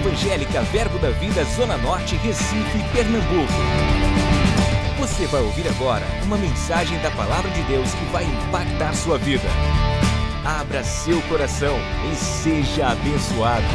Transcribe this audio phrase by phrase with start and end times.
[0.00, 3.52] Evangélica Verbo da Vida Zona Norte, Recife, Pernambuco.
[4.98, 9.46] Você vai ouvir agora uma mensagem da Palavra de Deus que vai impactar sua vida.
[10.42, 11.76] Abra seu coração
[12.10, 13.66] e seja abençoado.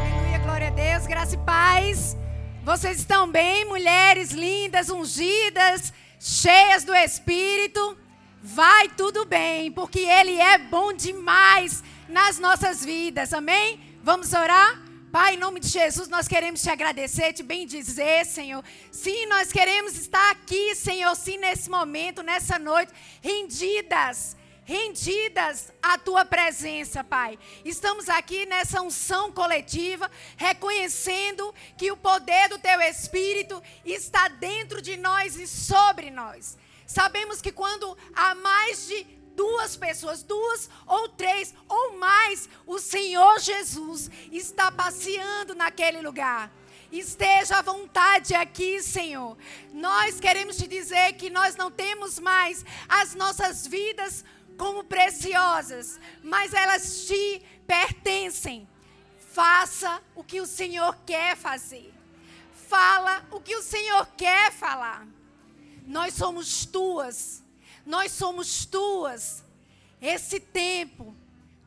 [0.00, 2.16] Aleluia, glória a Deus, graça e paz.
[2.64, 7.98] Vocês estão bem, mulheres lindas, ungidas, cheias do Espírito?
[8.42, 13.85] Vai tudo bem, porque Ele é bom demais nas nossas vidas, amém?
[14.06, 14.80] Vamos orar?
[15.10, 18.62] Pai, em nome de Jesus, nós queremos te agradecer, te bendizer, Senhor.
[18.92, 26.24] Sim, nós queremos estar aqui, Senhor, sim, nesse momento, nessa noite, rendidas, rendidas à tua
[26.24, 27.36] presença, Pai.
[27.64, 34.96] Estamos aqui nessa unção coletiva, reconhecendo que o poder do teu Espírito está dentro de
[34.96, 36.56] nós e sobre nós.
[36.86, 43.38] Sabemos que quando há mais de duas pessoas, duas ou três ou mais, o Senhor
[43.38, 46.50] Jesus está passeando naquele lugar.
[46.90, 49.36] Esteja à vontade aqui, Senhor.
[49.72, 54.24] Nós queremos te dizer que nós não temos mais as nossas vidas
[54.56, 58.66] como preciosas, mas elas te pertencem.
[59.32, 61.92] Faça o que o Senhor quer fazer.
[62.68, 65.06] Fala o que o Senhor quer falar.
[65.86, 67.44] Nós somos tuas.
[67.86, 69.44] Nós somos tuas.
[70.02, 71.16] Esse tempo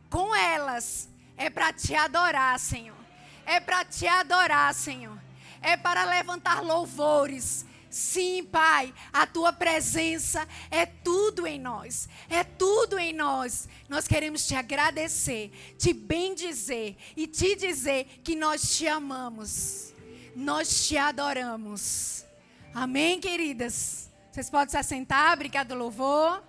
[0.09, 2.97] com elas é para te adorar, Senhor.
[3.45, 5.17] É para te adorar, Senhor.
[5.61, 7.65] É para levantar louvores.
[7.89, 13.67] Sim, Pai, a tua presença é tudo em nós, é tudo em nós.
[13.87, 19.91] Nós queremos te agradecer, te bendizer e te dizer que nós te amamos,
[20.35, 22.23] nós te adoramos.
[22.71, 24.08] Amém, queridas?
[24.31, 26.43] Vocês podem se assentar, obrigado, louvor.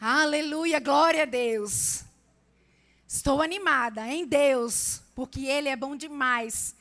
[0.00, 2.02] Aleluia, glória a Deus.
[3.06, 6.74] Estou animada em Deus, porque Ele é bom demais.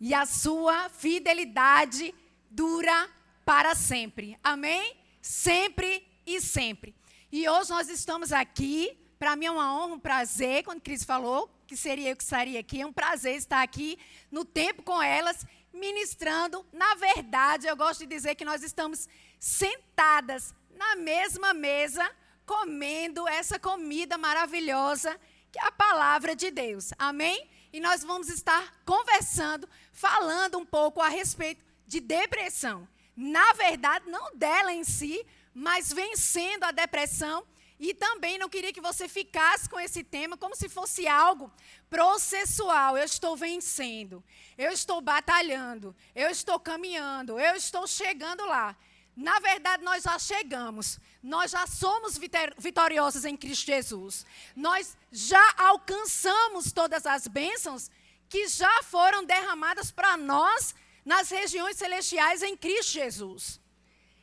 [0.00, 2.14] E a sua fidelidade
[2.48, 3.10] dura
[3.44, 4.38] para sempre.
[4.42, 4.96] Amém?
[5.20, 6.94] Sempre e sempre.
[7.32, 8.96] E hoje nós estamos aqui.
[9.18, 12.58] Para mim é uma honra, um prazer, quando Cris falou que seria eu que estaria
[12.58, 13.98] aqui, é um prazer estar aqui
[14.30, 15.44] no tempo com elas
[15.78, 16.66] ministrando.
[16.72, 19.08] Na verdade, eu gosto de dizer que nós estamos
[19.38, 22.08] sentadas na mesma mesa,
[22.44, 25.18] comendo essa comida maravilhosa
[25.50, 26.92] que é a palavra de Deus.
[26.98, 27.48] Amém?
[27.72, 32.88] E nós vamos estar conversando, falando um pouco a respeito de depressão.
[33.16, 35.24] Na verdade, não dela em si,
[35.54, 37.44] mas vencendo a depressão
[37.78, 41.52] e também não queria que você ficasse com esse tema como se fosse algo
[41.88, 42.96] processual.
[42.96, 44.22] Eu estou vencendo,
[44.56, 48.76] eu estou batalhando, eu estou caminhando, eu estou chegando lá.
[49.16, 50.98] Na verdade, nós já chegamos.
[51.22, 52.18] Nós já somos
[52.56, 54.24] vitoriosos em Cristo Jesus.
[54.54, 57.90] Nós já alcançamos todas as bênçãos
[58.28, 60.74] que já foram derramadas para nós
[61.04, 63.60] nas regiões celestiais em Cristo Jesus.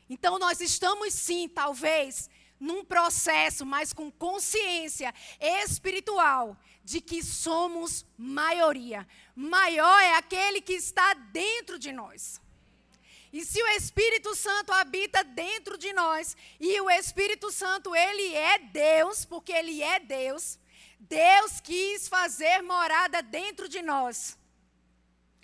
[0.10, 2.30] Então, nós estamos sim, talvez,
[2.60, 9.08] num processo, mas com consciência espiritual de que somos maioria.
[9.36, 12.42] Maior é aquele que está dentro de nós.
[13.34, 18.60] E se o Espírito Santo habita dentro de nós, e o Espírito Santo, ele é
[18.60, 20.58] Deus, porque ele é Deus,
[20.98, 24.38] Deus quis fazer morada dentro de nós.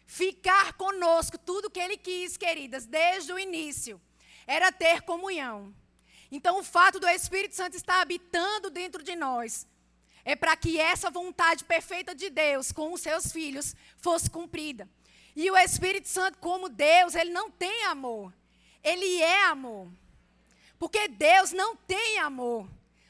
[0.07, 4.01] Ficar conosco, tudo que ele quis, queridas, desde o início,
[4.47, 5.73] era ter comunhão.
[6.31, 9.67] Então, o fato do Espírito Santo estar habitando dentro de nós
[10.23, 14.87] é para que essa vontade perfeita de Deus com os seus filhos fosse cumprida.
[15.35, 18.33] E o Espírito Santo, como Deus, ele não tem amor.
[18.83, 19.91] Ele é amor.
[20.79, 22.67] Porque Deus não tem amor.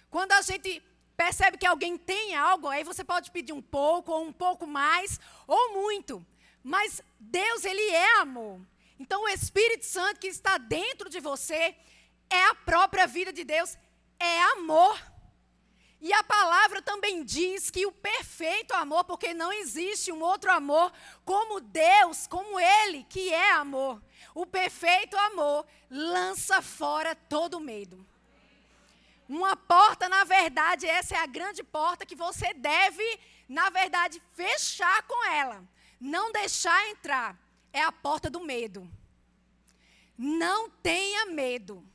[0.10, 0.82] Quando a gente
[1.16, 5.20] percebe que alguém tem algo, aí você pode pedir um pouco, ou um pouco mais,
[5.48, 6.26] ou muito.
[6.64, 8.60] Mas Deus, ele é amor.
[9.00, 11.76] Então, o Espírito Santo que está dentro de você,
[12.32, 13.78] é a própria vida de Deus,
[14.20, 15.00] é amor.
[16.00, 20.92] E a palavra também diz que o perfeito amor, porque não existe um outro amor
[21.24, 24.02] como Deus, como Ele, que é amor.
[24.34, 28.04] O perfeito amor lança fora todo medo.
[29.30, 35.04] Uma porta, na verdade, essa é a grande porta que você deve, na verdade, fechar
[35.04, 35.64] com ela.
[36.00, 37.38] Não deixar entrar.
[37.72, 38.90] É a porta do medo.
[40.18, 41.86] Não tenha medo.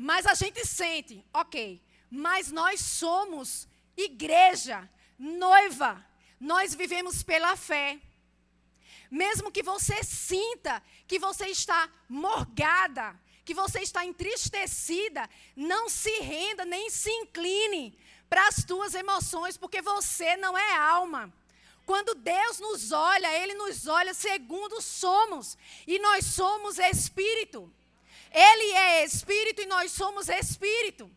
[0.00, 3.66] Mas a gente sente, ok, mas nós somos
[3.96, 6.06] igreja, noiva,
[6.38, 7.98] nós vivemos pela fé.
[9.10, 16.64] Mesmo que você sinta que você está morgada, que você está entristecida, não se renda
[16.64, 17.98] nem se incline,
[18.30, 21.34] para as tuas emoções, porque você não é alma.
[21.84, 25.58] Quando Deus nos olha, Ele nos olha segundo somos,
[25.88, 27.72] e nós somos espírito.
[28.30, 31.10] Ele é espírito e nós somos espírito.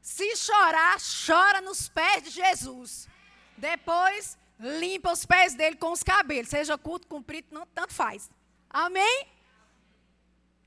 [0.00, 3.08] Se chorar, chora nos pés de Jesus.
[3.56, 6.50] Depois, limpa os pés dele com os cabelos.
[6.50, 8.30] Seja curto, comprido, não, tanto faz.
[8.68, 9.28] Amém?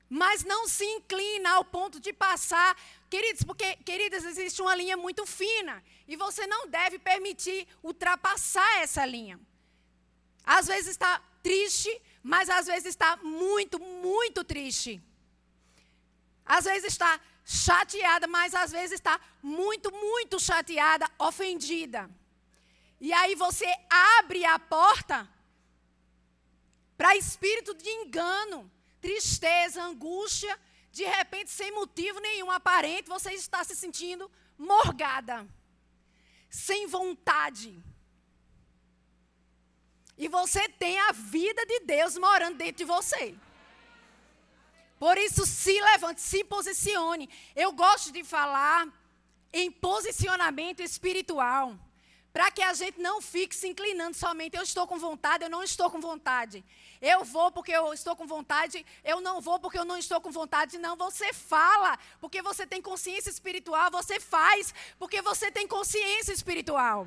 [0.08, 2.76] Mas não se inclina ao ponto de passar.
[3.10, 5.84] Queridos, porque, queridas, existe uma linha muito fina.
[6.06, 9.38] E você não deve permitir ultrapassar essa linha.
[10.44, 11.90] Às vezes está triste,
[12.32, 14.92] mas às vezes está muito, muito triste.
[16.44, 22.02] Às vezes está chateada, mas às vezes está muito, muito chateada, ofendida.
[23.00, 25.26] E aí você abre a porta
[26.98, 28.70] para espírito de engano,
[29.00, 30.54] tristeza, angústia,
[30.92, 35.48] de repente, sem motivo nenhum aparente, você está se sentindo morgada,
[36.50, 37.82] sem vontade.
[40.18, 43.34] E você tem a vida de Deus morando dentro de você.
[44.98, 47.30] Por isso, se levante, se posicione.
[47.54, 48.88] Eu gosto de falar
[49.52, 51.78] em posicionamento espiritual.
[52.32, 55.62] Para que a gente não fique se inclinando somente, eu estou com vontade, eu não
[55.62, 56.64] estou com vontade.
[57.00, 60.30] Eu vou porque eu estou com vontade, eu não vou porque eu não estou com
[60.30, 60.78] vontade.
[60.78, 67.06] Não, você fala porque você tem consciência espiritual, você faz porque você tem consciência espiritual.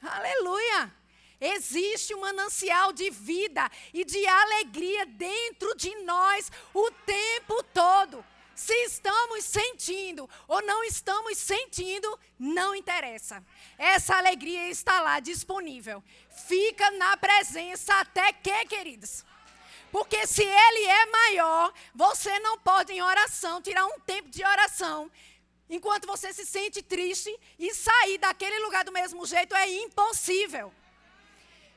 [0.00, 1.03] Aleluia!
[1.40, 8.24] Existe um manancial de vida e de alegria dentro de nós o tempo todo.
[8.54, 13.44] Se estamos sentindo ou não estamos sentindo, não interessa.
[13.76, 16.02] Essa alegria está lá disponível.
[16.46, 19.24] Fica na presença até que, queridos?
[19.90, 25.10] Porque se ele é maior, você não pode em oração tirar um tempo de oração
[25.68, 30.72] enquanto você se sente triste e sair daquele lugar do mesmo jeito é impossível.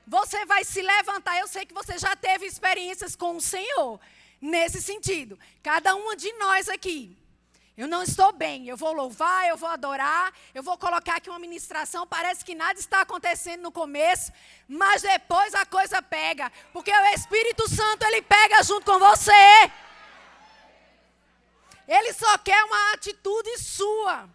[0.08, 1.38] Você vai se levantar.
[1.38, 4.00] Eu sei que você já teve experiências com o Senhor
[4.40, 5.38] nesse sentido.
[5.62, 7.18] Cada uma de nós aqui.
[7.76, 11.38] Eu não estou bem, eu vou louvar, eu vou adorar, eu vou colocar aqui uma
[11.38, 12.08] ministração.
[12.08, 14.32] Parece que nada está acontecendo no começo,
[14.68, 19.72] mas depois a coisa pega, porque o Espírito Santo ele pega junto com você.
[21.88, 24.28] Ele só quer uma atitude sua,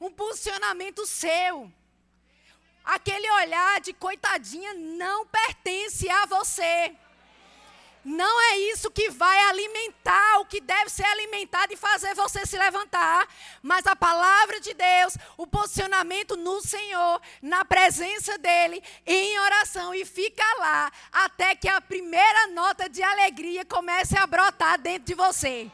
[0.00, 1.72] um posicionamento seu.
[2.88, 6.96] Aquele olhar de coitadinha não pertence a você.
[8.02, 12.56] Não é isso que vai alimentar o que deve ser alimentado e fazer você se
[12.56, 13.28] levantar,
[13.60, 20.06] mas a palavra de Deus, o posicionamento no Senhor, na presença dEle, em oração, e
[20.06, 25.70] fica lá até que a primeira nota de alegria comece a brotar dentro de você.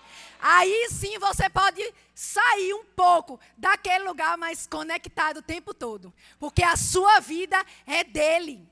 [0.46, 1.82] Aí sim você pode
[2.14, 7.56] sair um pouco daquele lugar mais conectado o tempo todo, porque a sua vida
[7.86, 8.68] é dele.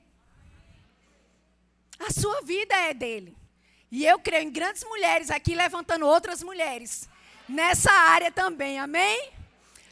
[1.97, 3.35] A sua vida é dele.
[3.89, 7.09] E eu creio em grandes mulheres aqui levantando outras mulheres
[7.49, 9.31] nessa área também, amém?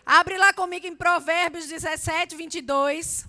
[0.05, 3.25] Abre lá comigo em Provérbios 17, 22.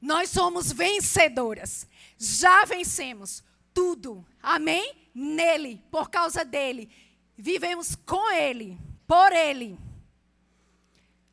[0.00, 3.42] Nós somos vencedoras, já vencemos
[3.74, 5.02] tudo, amém?
[5.14, 6.90] nele, por causa dele.
[7.36, 9.78] Vivemos com ele, por ele.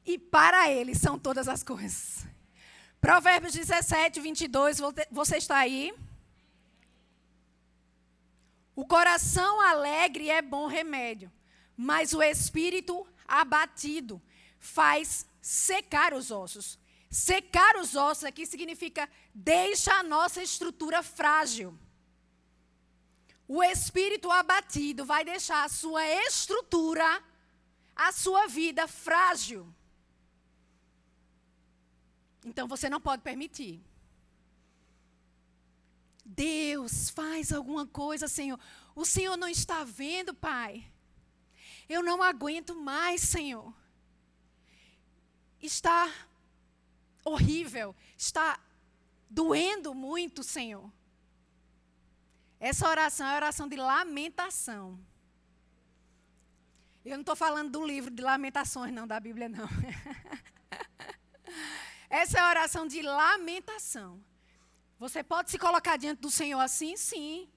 [0.05, 2.25] E para ele são todas as coisas.
[2.99, 4.79] Provérbios 17, 22,
[5.11, 5.93] você está aí?
[8.75, 11.31] O coração alegre é bom remédio,
[11.75, 14.21] mas o espírito abatido
[14.57, 16.79] faz secar os ossos.
[17.09, 21.77] Secar os ossos aqui significa deixa a nossa estrutura frágil.
[23.51, 27.23] O espírito abatido vai deixar a sua estrutura,
[27.95, 29.67] a sua vida frágil.
[32.45, 33.81] Então você não pode permitir.
[36.23, 38.59] Deus, faz alguma coisa, Senhor.
[38.93, 40.85] O Senhor não está vendo, Pai.
[41.89, 43.73] Eu não aguento mais, Senhor.
[45.59, 46.13] Está
[47.25, 48.59] horrível, está
[49.27, 50.98] doendo muito, Senhor.
[52.59, 54.99] Essa oração é oração de lamentação.
[57.05, 59.67] Eu não estou falando do livro de lamentações, não, da Bíblia, não.
[62.09, 64.21] Essa é a oração de lamentação.
[64.97, 66.97] Você pode se colocar diante do Senhor assim?
[66.97, 67.49] Sim.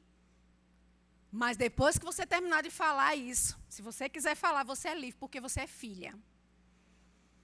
[1.30, 5.18] Mas depois que você terminar de falar isso, se você quiser falar, você é livre,
[5.18, 6.14] porque você é filha.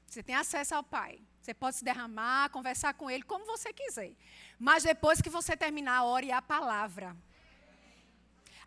[0.06, 1.20] Você tem acesso ao Pai.
[1.40, 4.12] Você pode se derramar, conversar com Ele, como você quiser.
[4.58, 7.16] Mas depois que você terminar, ore a palavra.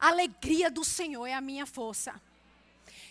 [0.02, 2.20] A alegria do Senhor é a minha força.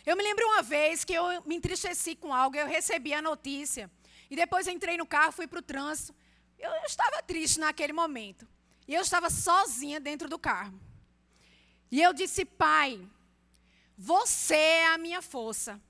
[0.04, 3.88] Eu me lembro uma vez que eu me entristeci com algo, eu recebi a notícia.
[4.28, 6.12] E depois entrei no carro, fui para o trânsito.
[6.58, 8.44] Eu, eu estava triste naquele momento.
[8.88, 10.74] E eu estava sozinha dentro do carro.
[11.92, 13.00] E eu disse, pai,
[13.96, 15.80] você é a minha força.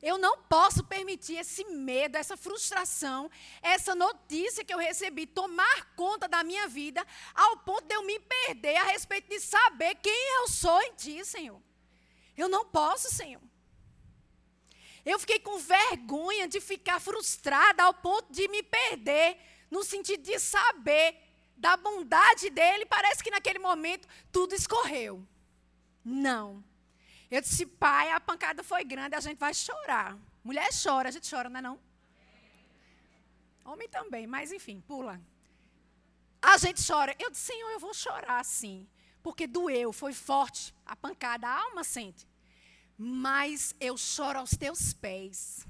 [0.00, 3.28] Eu não posso permitir esse medo, essa frustração,
[3.60, 8.18] essa notícia que eu recebi tomar conta da minha vida, ao ponto de eu me
[8.20, 11.60] perder a respeito de saber quem eu sou em Ti, Senhor.
[12.36, 13.42] Eu não posso, Senhor.
[15.04, 19.36] Eu fiquei com vergonha de ficar frustrada ao ponto de me perder,
[19.68, 21.16] no sentido de saber
[21.56, 22.86] da bondade dele.
[22.86, 25.26] Parece que naquele momento tudo escorreu.
[26.04, 26.62] Não.
[27.30, 30.16] Eu disse, pai, a pancada foi grande, a gente vai chorar.
[30.42, 31.78] Mulher chora, a gente chora, não é não?
[33.64, 35.20] Homem também, mas enfim, pula.
[36.40, 37.14] A gente chora.
[37.18, 38.88] Eu disse, Senhor, eu vou chorar sim.
[39.22, 40.74] Porque doeu, foi forte.
[40.86, 42.26] A pancada, a alma sente.
[42.96, 45.66] Mas eu choro aos teus pés.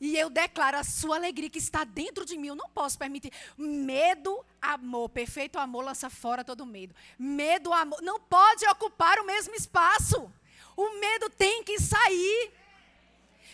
[0.00, 2.48] E eu declaro a sua alegria que está dentro de mim.
[2.48, 3.30] Eu não posso permitir.
[3.56, 5.10] Medo, amor.
[5.10, 6.94] Perfeito amor lança fora todo medo.
[7.18, 8.00] Medo, amor.
[8.02, 10.32] Não pode ocupar o mesmo espaço.
[10.76, 12.52] O medo tem que sair.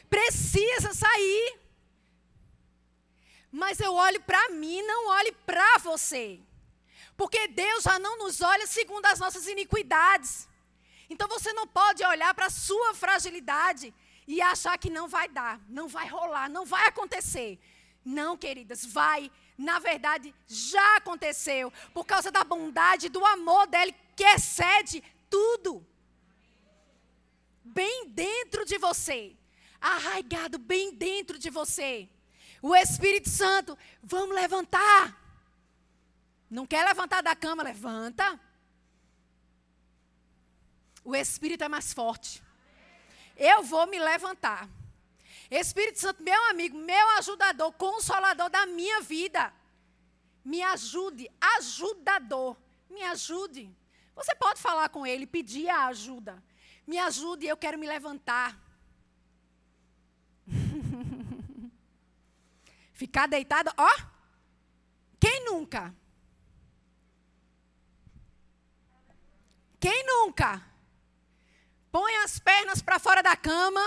[0.08, 1.58] Precisa sair.
[3.50, 6.40] Mas eu olho para mim, não olhe para você.
[7.16, 10.48] Porque Deus já não nos olha segundo as nossas iniquidades.
[11.08, 13.94] Então você não pode olhar para a sua fragilidade
[14.26, 17.58] e achar que não vai dar, não vai rolar, não vai acontecer.
[18.04, 19.30] Não, queridas, vai.
[19.56, 21.72] Na verdade, já aconteceu.
[21.94, 25.84] Por causa da bondade, do amor dele, que excede tudo
[27.66, 29.36] bem dentro de você,
[29.80, 32.08] arraigado bem dentro de você.
[32.62, 35.22] O Espírito Santo, vamos levantar.
[36.50, 37.62] Não quer levantar da cama?
[37.62, 38.40] Levanta.
[41.04, 42.42] O Espírito é mais forte.
[43.36, 44.68] Eu vou me levantar.
[45.50, 49.52] Espírito Santo, meu amigo, meu ajudador, consolador da minha vida.
[50.44, 52.56] Me ajude, ajudador.
[52.88, 53.70] Me ajude.
[54.14, 56.42] Você pode falar com ele, pedir a ajuda.
[56.86, 58.56] Me ajude, eu quero me levantar.
[62.92, 63.90] Ficar deitado, ó.
[65.18, 65.92] Quem nunca?
[69.80, 70.62] Quem nunca?
[71.90, 73.80] Põe as pernas para fora da cama.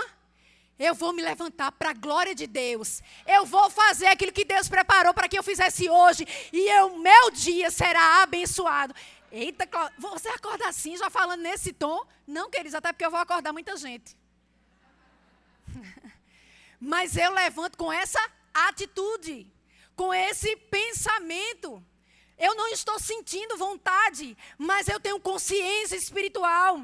[0.78, 3.02] Eu vou me levantar para a glória de Deus.
[3.26, 6.26] Eu vou fazer aquilo que Deus preparou para que eu fizesse hoje.
[6.52, 8.94] E o meu dia será abençoado.
[9.32, 12.04] Eita, você acorda assim, já falando nesse tom?
[12.26, 14.16] Não, queridos, até porque eu vou acordar muita gente.
[16.80, 18.18] Mas eu levanto com essa
[18.52, 19.46] atitude,
[19.94, 21.84] com esse pensamento.
[22.36, 26.82] Eu não estou sentindo vontade, mas eu tenho consciência espiritual.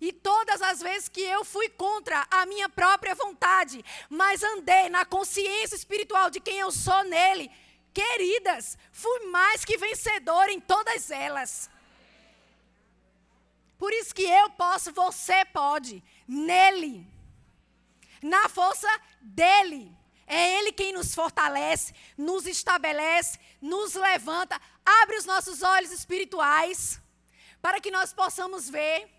[0.00, 5.04] E todas as vezes que eu fui contra a minha própria vontade, mas andei na
[5.04, 7.50] consciência espiritual de quem eu sou nele,
[7.92, 11.68] queridas, fui mais que vencedor em todas elas.
[13.78, 16.02] Por isso que eu posso, você pode.
[16.26, 17.06] Nele.
[18.22, 18.88] Na força
[19.20, 19.94] dele.
[20.26, 27.00] É Ele quem nos fortalece, nos estabelece, nos levanta, abre os nossos olhos espirituais,
[27.60, 29.10] para que nós possamos ver,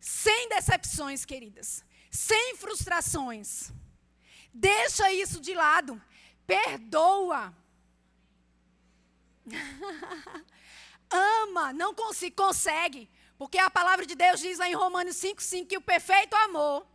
[0.00, 3.70] sem decepções, queridas, sem frustrações.
[4.52, 6.00] Deixa isso de lado,
[6.46, 7.54] perdoa.
[11.14, 13.08] ama, não se consegue.
[13.38, 16.86] Porque a palavra de Deus diz lá em Romanos 5,5 que o perfeito amor,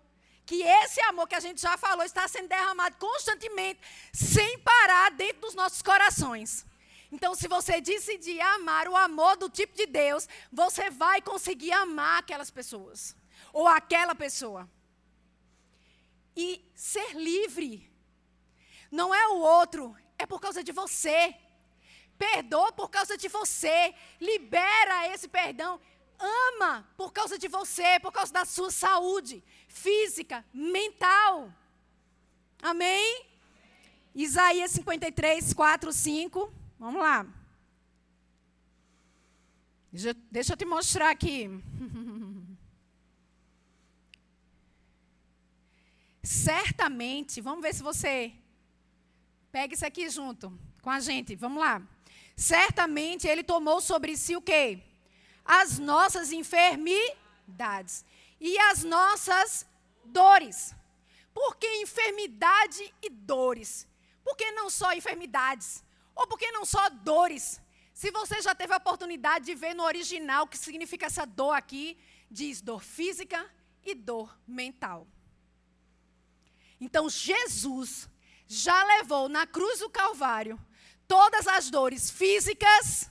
[0.45, 3.79] que esse amor que a gente já falou, está sendo derramado constantemente,
[4.13, 6.65] sem parar dentro dos nossos corações.
[7.11, 12.19] Então, se você decidir amar o amor do tipo de Deus, você vai conseguir amar
[12.19, 13.15] aquelas pessoas.
[13.51, 14.69] Ou aquela pessoa.
[16.35, 17.91] E ser livre.
[18.91, 21.35] Não é o outro, é por causa de você
[22.19, 25.79] perdoa por causa de você, libera esse perdão,
[26.19, 31.51] ama por causa de você, por causa da sua saúde física, mental.
[32.61, 33.25] Amém?
[34.13, 36.53] Isaías 53, 4, 5.
[36.77, 37.25] Vamos lá.
[40.29, 41.49] Deixa, eu te mostrar aqui.
[46.21, 48.33] Certamente, vamos ver se você
[49.51, 51.35] pega isso aqui junto com a gente.
[51.35, 51.81] Vamos lá.
[52.39, 54.81] Certamente ele tomou sobre si o quê?
[55.43, 58.05] As nossas enfermidades
[58.39, 59.67] e as nossas
[60.05, 60.73] dores.
[61.33, 63.85] Por que enfermidade e dores?
[64.23, 65.83] Por que não só enfermidades?
[66.15, 67.61] Ou por que não só dores?
[67.93, 71.51] Se você já teve a oportunidade de ver no original o que significa essa dor
[71.51, 71.97] aqui,
[72.31, 73.53] diz dor física
[73.83, 75.05] e dor mental.
[76.79, 78.09] Então, Jesus
[78.47, 80.57] já levou na cruz do Calvário
[81.09, 83.09] todas as dores físicas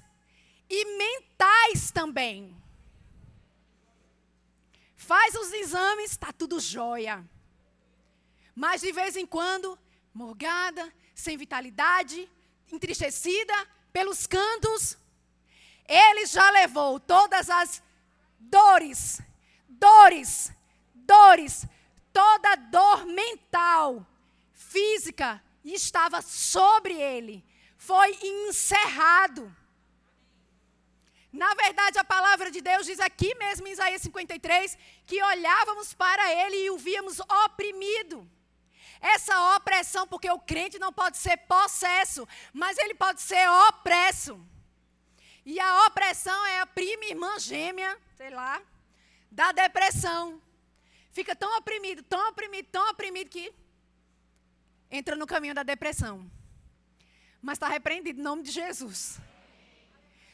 [0.70, 2.56] e mentais também.
[4.94, 7.28] Faz os exames, está tudo jóia.
[8.54, 9.76] Mas de vez em quando,
[10.14, 12.30] morgada, sem vitalidade,
[12.70, 13.54] entristecida,
[13.92, 14.96] pelos cantos,
[15.88, 17.82] ele já levou todas as
[18.38, 19.20] dores,
[19.68, 20.52] dores,
[20.94, 21.66] dores,
[22.12, 24.06] toda dor mental,
[24.52, 27.44] física, estava sobre ele.
[27.78, 29.54] Foi encerrado.
[31.32, 36.32] Na verdade, a palavra de Deus diz aqui mesmo em Isaías 53 que olhávamos para
[36.34, 38.28] ele e o víamos oprimido.
[39.00, 44.40] Essa opressão, porque o crente não pode ser possesso, mas ele pode ser opresso.
[45.46, 48.60] E a opressão é a prima irmã gêmea, sei lá,
[49.30, 50.42] da depressão.
[51.12, 53.54] Fica tão oprimido, tão oprimido, tão oprimido que
[54.90, 56.28] entra no caminho da depressão.
[57.40, 59.18] Mas está repreendido em nome de Jesus.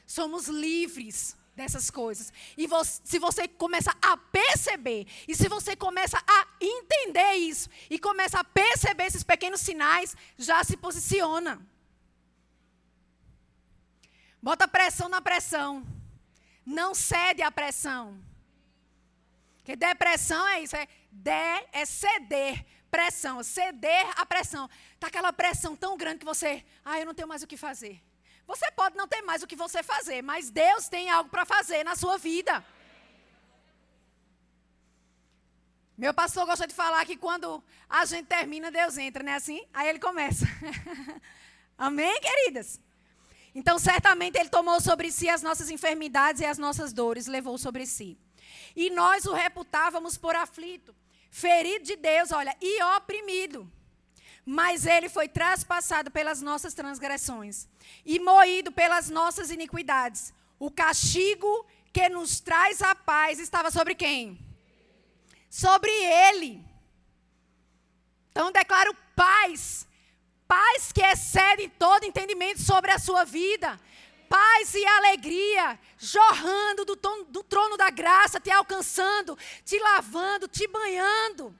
[0.06, 2.32] Somos livres dessas coisas.
[2.56, 7.99] E você, se você começa a perceber, e se você começa a entender isso, e
[7.99, 11.64] começa a perceber esses pequenos sinais, já se posiciona.
[14.42, 15.87] Bota pressão na pressão.
[16.66, 18.20] Não cede à pressão.
[19.56, 24.71] Porque depressão é isso, é, de, é ceder pressão, ceder à pressão.
[24.95, 28.01] Está aquela pressão tão grande que você, ah, eu não tenho mais o que fazer.
[28.47, 31.83] Você pode não ter mais o que você fazer, mas Deus tem algo para fazer
[31.83, 32.65] na sua vida.
[35.99, 39.67] Meu pastor gosta de falar que quando a gente termina, Deus entra, não é assim?
[39.73, 40.47] Aí ele começa.
[41.77, 42.81] Amém, queridas?
[43.53, 47.87] Então, certamente, ele tomou sobre si as nossas enfermidades e as nossas dores, levou sobre
[47.87, 48.17] si.
[48.77, 50.95] E nós o reputávamos por aflito,
[51.43, 53.61] ferido de Deus, olha, e oprimido
[54.47, 57.67] mas ele foi traspassado pelas nossas transgressões
[58.04, 60.35] e moído pelas nossas iniquidades.
[60.58, 64.39] O castigo que nos traz a paz estava sobre quem?
[65.49, 66.63] Sobre ele.
[68.30, 69.87] Então declaro paz,
[70.47, 73.80] paz que excede todo entendimento sobre a sua vida.
[74.28, 80.67] Paz e alegria jorrando do, tom, do trono da graça, te alcançando, te lavando, te
[80.67, 81.54] banhando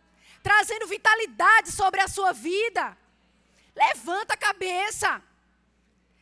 [0.45, 2.97] trazendo vitalidade sobre a sua vida.
[3.75, 5.23] Levanta a cabeça.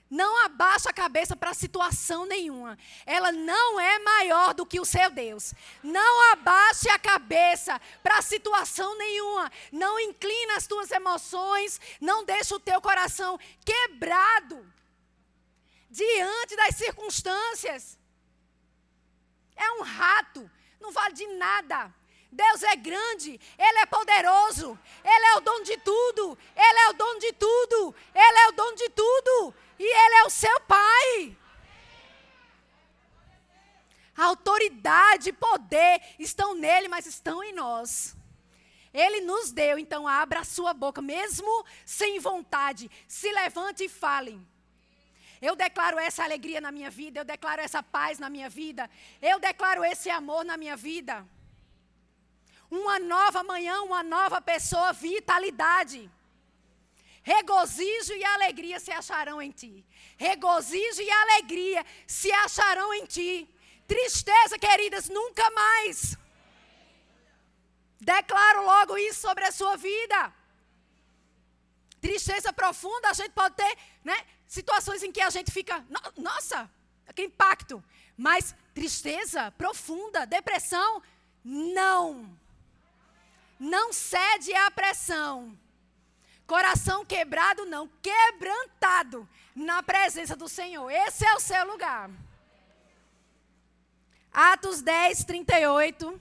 [0.08, 2.78] Não abaixa a cabeça para situação nenhuma.
[3.04, 5.52] Ela não é maior do que o seu Deus.
[5.82, 9.50] Não abaixe a cabeça para situação nenhuma.
[9.72, 11.80] Não inclina as tuas emoções.
[12.00, 14.64] Não deixa o teu coração quebrado
[15.92, 17.98] diante das circunstâncias.
[19.54, 20.50] É um rato.
[20.80, 21.94] Não vale de nada.
[22.32, 26.94] Deus é grande, Ele é poderoso, Ele é o dono de tudo, Ele é o
[26.94, 31.36] dono de tudo, Ele é o dono de tudo, e Ele é o seu Pai.
[34.16, 38.16] A autoridade e poder estão nele, mas estão em nós.
[38.94, 44.40] Ele nos deu, então abra a sua boca, mesmo sem vontade, se levante e fale.
[45.42, 48.88] Eu declaro essa alegria na minha vida, eu declaro essa paz na minha vida,
[49.20, 51.26] eu declaro esse amor na minha vida
[52.80, 56.10] uma nova manhã, uma nova pessoa, vitalidade.
[57.22, 59.84] Regozijo e alegria se acharão em ti.
[60.16, 63.32] Regozijo e alegria se acharão em ti.
[63.86, 66.16] Tristeza, queridas, nunca mais.
[68.00, 70.20] Declaro logo isso sobre a sua vida.
[72.00, 74.16] Tristeza profunda, a gente pode ter, né,
[74.52, 75.82] situações em que a gente fica,
[76.14, 76.70] nossa,
[77.14, 77.82] que impacto.
[78.16, 81.02] Mas tristeza profunda, depressão,
[81.42, 82.38] não
[83.58, 85.56] não cede à pressão.
[86.46, 90.90] Coração quebrado, não, quebrantado na presença do Senhor.
[90.90, 92.10] Esse é o seu lugar.
[94.32, 96.20] Atos 10, 38.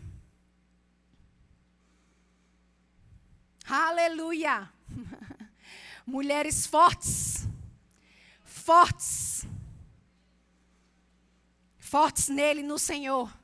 [3.67, 4.71] Aleluia.
[6.05, 7.50] Mulheres fortes.
[8.61, 9.43] Fortes.
[11.79, 13.35] Fortes nele, no Senhor.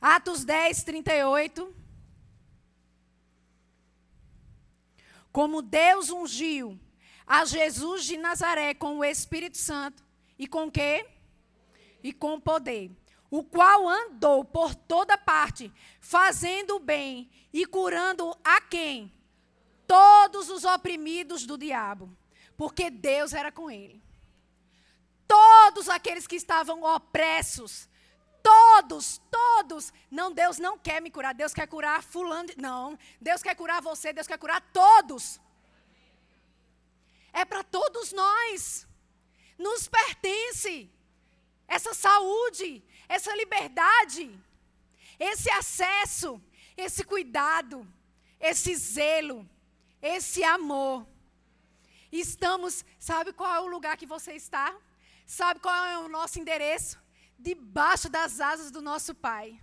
[0.00, 1.76] Atos 10, 38.
[5.30, 6.80] Como Deus ungiu
[7.26, 10.02] a Jesus de Nazaré com o Espírito Santo
[10.38, 11.06] e com quê?
[12.02, 12.90] E com poder.
[13.30, 19.12] O qual andou por toda parte, fazendo o bem e curando a quem?
[19.86, 22.16] Todos os oprimidos do diabo.
[22.56, 24.02] Porque Deus era com ele.
[25.26, 27.88] Todos aqueles que estavam opressos,
[28.46, 29.92] Todos, todos.
[30.08, 31.34] Não, Deus não quer me curar.
[31.34, 32.48] Deus quer curar fulano.
[32.56, 32.96] Não.
[33.20, 34.12] Deus quer curar você.
[34.12, 35.40] Deus quer curar todos.
[37.32, 38.86] É para todos nós.
[39.58, 40.88] Nos pertence.
[41.66, 44.24] Essa saúde, essa liberdade,
[45.18, 46.40] esse acesso,
[46.76, 47.84] esse cuidado,
[48.38, 49.44] esse zelo,
[50.00, 51.04] esse amor.
[52.20, 54.74] Estamos, sabe qual é o lugar que você está?
[55.26, 56.98] Sabe qual é o nosso endereço?
[57.38, 59.58] debaixo das asas do nosso Pai.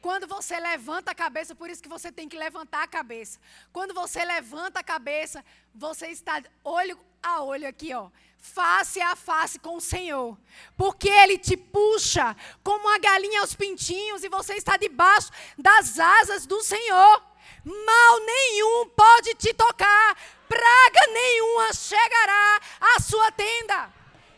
[0.00, 3.38] Quando você levanta a cabeça, por isso que você tem que levantar a cabeça.
[3.72, 9.60] Quando você levanta a cabeça, você está olho a olho aqui, ó, face a face
[9.60, 10.36] com o Senhor.
[10.76, 16.46] Porque Ele te puxa como uma galinha aos pintinhos e você está debaixo das asas
[16.46, 17.22] do Senhor.
[17.64, 20.18] Mal nenhum pode te tocar,
[20.52, 23.90] praga nenhuma chegará à sua tenda.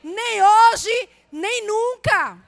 [0.03, 2.38] Nem hoje, nem nunca.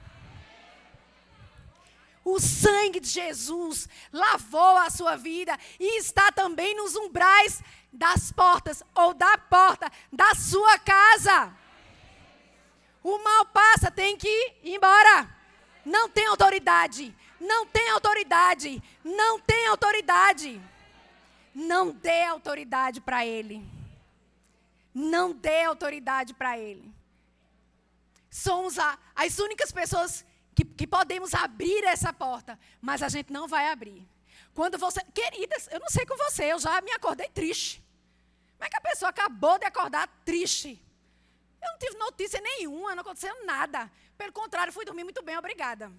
[2.23, 8.83] O sangue de Jesus lavou a sua vida e está também nos umbrais das portas
[8.95, 11.53] ou da porta da sua casa.
[13.03, 14.27] O mal passa, tem que
[14.63, 15.29] ir embora.
[15.85, 17.15] Não tem autoridade.
[17.39, 18.83] Não tem autoridade.
[19.03, 20.61] Não tem autoridade.
[21.57, 23.67] Não dê autoridade para ele.
[24.93, 26.93] Não dê autoridade para ele.
[28.29, 33.47] Somos a, as únicas pessoas que, que podemos abrir essa porta, mas a gente não
[33.47, 34.07] vai abrir.
[34.53, 35.01] Quando você.
[35.15, 37.83] Queridas, eu não sei com você, eu já me acordei triste.
[38.51, 40.79] Como é que a pessoa acabou de acordar triste?
[41.59, 43.91] Eu não tive notícia nenhuma, não aconteceu nada.
[44.15, 45.91] Pelo contrário, fui dormir muito bem, obrigada.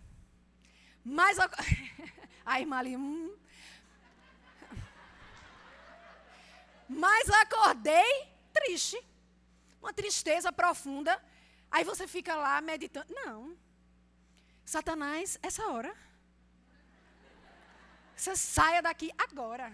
[1.04, 1.36] Mas.
[2.46, 2.96] A, irmã ali.
[2.96, 3.36] Hum.
[6.88, 8.98] Mas acordei triste.
[9.80, 11.22] Uma tristeza profunda.
[11.70, 13.12] Aí você fica lá meditando.
[13.14, 13.56] Não.
[14.64, 15.94] Satanás, essa hora.
[18.16, 19.72] Você saia daqui agora.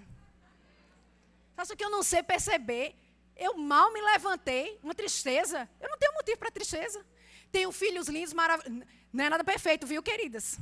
[1.57, 2.95] O que eu não sei perceber?
[3.37, 5.69] Eu mal me levantei, uma tristeza.
[5.81, 7.05] Eu não tenho motivo para tristeza.
[7.51, 8.87] Tenho filhos lindos, maravilhosos.
[9.13, 10.59] Não é nada perfeito, viu, queridas?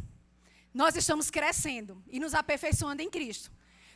[0.73, 3.51] Nós estamos crescendo e nos aperfeiçoando em Cristo.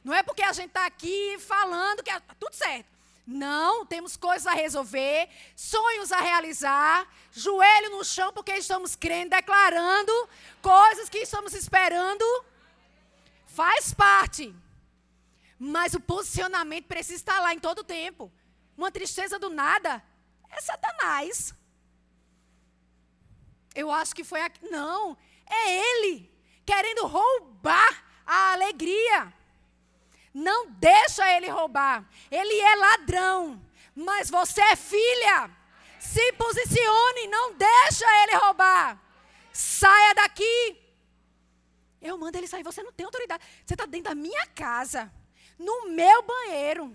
[0.06, 2.86] Não é porque a gente está aqui falando que está tudo certo.
[3.26, 10.12] Não, temos coisas a resolver, sonhos a realizar, joelho no chão, porque estamos crendo, declarando
[10.62, 12.24] coisas que estamos esperando.
[13.48, 14.54] Faz parte.
[15.58, 18.30] Mas o posicionamento precisa estar lá em todo o tempo.
[18.78, 20.00] Uma tristeza do nada
[20.48, 21.52] é Satanás.
[23.74, 24.70] Eu acho que foi aqui.
[24.70, 26.30] Não, é ele
[26.64, 29.34] querendo roubar a alegria.
[30.36, 32.04] Não deixa ele roubar.
[32.30, 33.58] Ele é ladrão.
[33.94, 35.50] Mas você é filha.
[35.98, 39.00] Se posicione, não deixa ele roubar.
[39.50, 40.78] Saia daqui.
[42.02, 42.62] Eu mando ele sair.
[42.62, 43.42] Você não tem autoridade.
[43.64, 45.10] Você está dentro da minha casa,
[45.58, 46.94] no meu banheiro.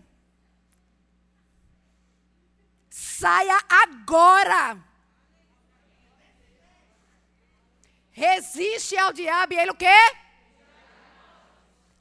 [2.91, 4.77] Saia agora.
[8.11, 9.99] Resiste ao diabo e ele o quê?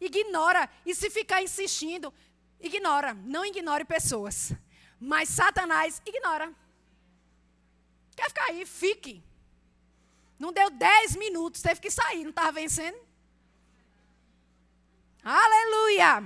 [0.01, 0.69] Ignora.
[0.85, 2.13] E se ficar insistindo,
[2.61, 3.15] ignora.
[3.15, 4.53] Não ignore pessoas.
[4.99, 6.53] Mas Satanás ignora.
[8.17, 8.67] Quer ficar aí?
[8.67, 9.23] Fique.
[10.39, 12.99] Não deu 10 minutos, teve que sair, não estava vencendo?
[15.23, 16.23] Aleluia!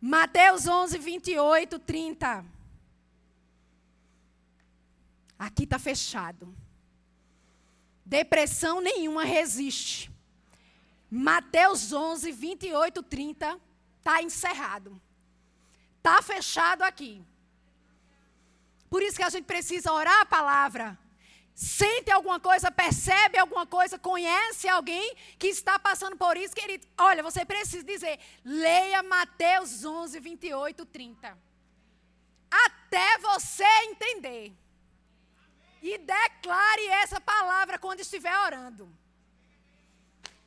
[0.00, 2.44] Mateus 11, 28, 30.
[5.38, 6.54] Aqui está fechado.
[8.04, 10.11] Depressão nenhuma resiste.
[11.14, 13.60] Mateus 11, 28, 30
[13.98, 14.98] está encerrado.
[15.98, 17.22] Está fechado aqui.
[18.88, 20.98] Por isso que a gente precisa orar a palavra.
[21.54, 26.86] Sente alguma coisa, percebe alguma coisa, conhece alguém que está passando por isso, querido.
[26.96, 31.38] Olha, você precisa dizer, leia Mateus 11, 28, 30.
[32.50, 34.56] Até você entender.
[35.82, 39.01] E declare essa palavra quando estiver orando.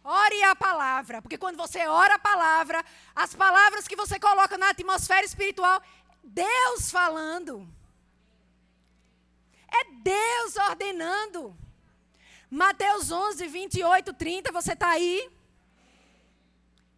[0.08, 4.70] Ore a palavra, porque quando você ora a palavra, as palavras que você coloca na
[4.70, 5.82] atmosfera espiritual,
[6.24, 7.68] Deus falando.
[9.68, 11.58] É Deus ordenando.
[12.52, 15.28] Mateus 11, 28, 30, você está aí?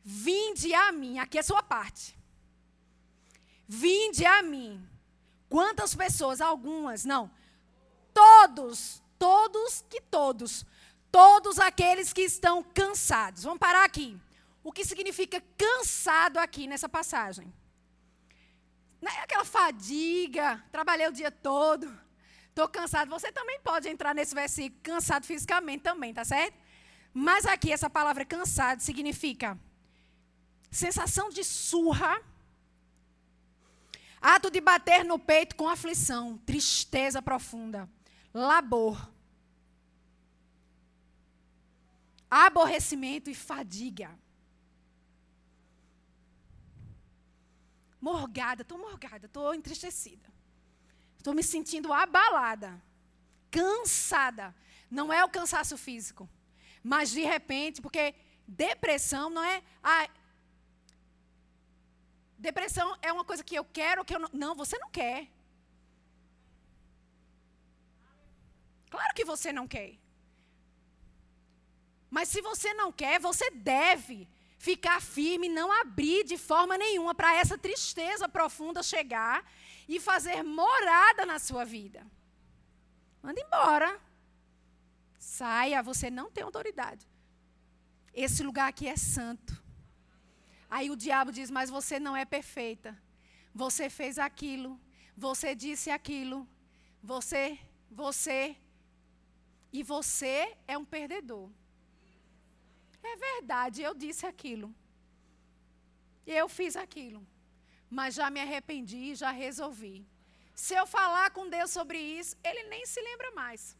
[0.03, 2.13] Vinde a mim, aqui é a sua parte.
[3.65, 4.85] Vinde a mim.
[5.47, 6.41] Quantas pessoas?
[6.41, 7.31] Algumas, não.
[8.13, 10.65] Todos, todos que todos
[11.11, 13.43] todos aqueles que estão cansados.
[13.43, 14.19] Vamos parar aqui.
[14.63, 17.53] O que significa cansado aqui nessa passagem?
[19.01, 21.87] Não é aquela fadiga, trabalhei o dia todo,
[22.57, 23.07] Estou cansado.
[23.11, 26.57] Você também pode entrar nesse versículo, cansado fisicamente também, tá certo?
[27.13, 29.55] Mas aqui essa palavra cansado significa
[30.71, 32.19] sensação de surra,
[34.19, 37.87] ato de bater no peito com aflição, tristeza profunda,
[38.33, 39.07] labor,
[42.29, 44.17] aborrecimento e fadiga.
[47.99, 50.31] Morgada, estou morgada, estou entristecida.
[51.17, 52.81] Estou me sentindo abalada,
[53.51, 54.55] cansada.
[54.89, 56.29] Não é o cansaço físico,
[56.83, 58.15] mas de repente, porque
[58.47, 59.61] depressão não é.
[59.83, 60.07] Ah,
[62.37, 64.29] depressão é uma coisa que eu quero que eu não.
[64.31, 65.27] Não, você não quer.
[68.89, 69.97] Claro que você não quer.
[72.09, 77.35] Mas se você não quer, você deve ficar firme, não abrir de forma nenhuma para
[77.35, 79.45] essa tristeza profunda chegar
[79.87, 82.05] e fazer morada na sua vida.
[83.21, 83.99] Manda embora.
[85.19, 87.07] Saia, você não tem autoridade.
[88.13, 89.61] Esse lugar aqui é santo.
[90.69, 92.97] Aí o diabo diz: Mas você não é perfeita.
[93.53, 94.79] Você fez aquilo.
[95.15, 96.47] Você disse aquilo.
[97.01, 98.55] Você, você.
[99.71, 101.49] E você é um perdedor.
[103.03, 104.73] É verdade, eu disse aquilo.
[106.25, 107.25] Eu fiz aquilo.
[107.89, 110.05] Mas já me arrependi, já resolvi.
[110.53, 113.77] Se eu falar com Deus sobre isso, ele nem se lembra mais.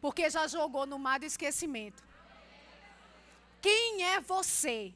[0.00, 2.02] Porque já jogou no mar do esquecimento.
[3.60, 4.94] Quem é você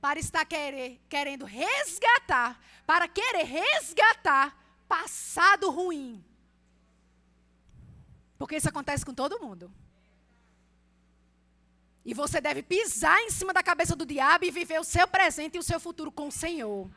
[0.00, 6.24] para estar querer, querendo resgatar, para querer resgatar passado ruim?
[8.38, 9.72] Porque isso acontece com todo mundo.
[12.10, 15.56] E você deve pisar em cima da cabeça do diabo e viver o seu presente
[15.56, 16.88] e o seu futuro com o Senhor.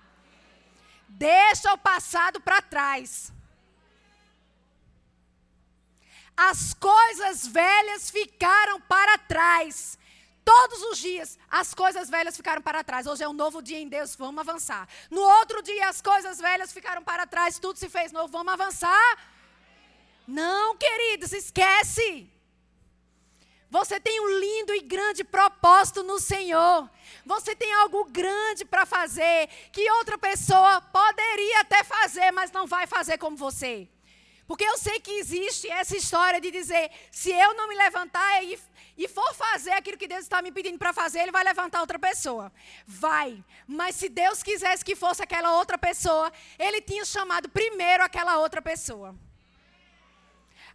[1.07, 3.33] Deixa o passado para trás.
[6.37, 9.97] As coisas velhas ficaram para trás.
[10.45, 13.07] Todos os dias as coisas velhas ficaram para trás.
[13.07, 14.87] Hoje é um novo dia em Deus, vamos avançar.
[15.09, 19.17] No outro dia as coisas velhas ficaram para trás, tudo se fez novo, vamos avançar.
[20.27, 22.31] Não, queridos, esquece.
[23.69, 26.89] Você tem um lindo e grande propósito no Senhor.
[27.23, 32.87] Você tem algo grande para fazer que outra pessoa poderia até fazer, mas não vai
[32.87, 33.87] fazer como você.
[34.47, 38.59] Porque eu sei que existe essa história de dizer: se eu não me levantar e,
[38.97, 41.99] e for fazer aquilo que Deus está me pedindo para fazer, Ele vai levantar outra
[41.99, 42.51] pessoa.
[42.87, 43.43] Vai.
[43.67, 48.59] Mas se Deus quisesse que fosse aquela outra pessoa, Ele tinha chamado primeiro aquela outra
[48.59, 49.15] pessoa.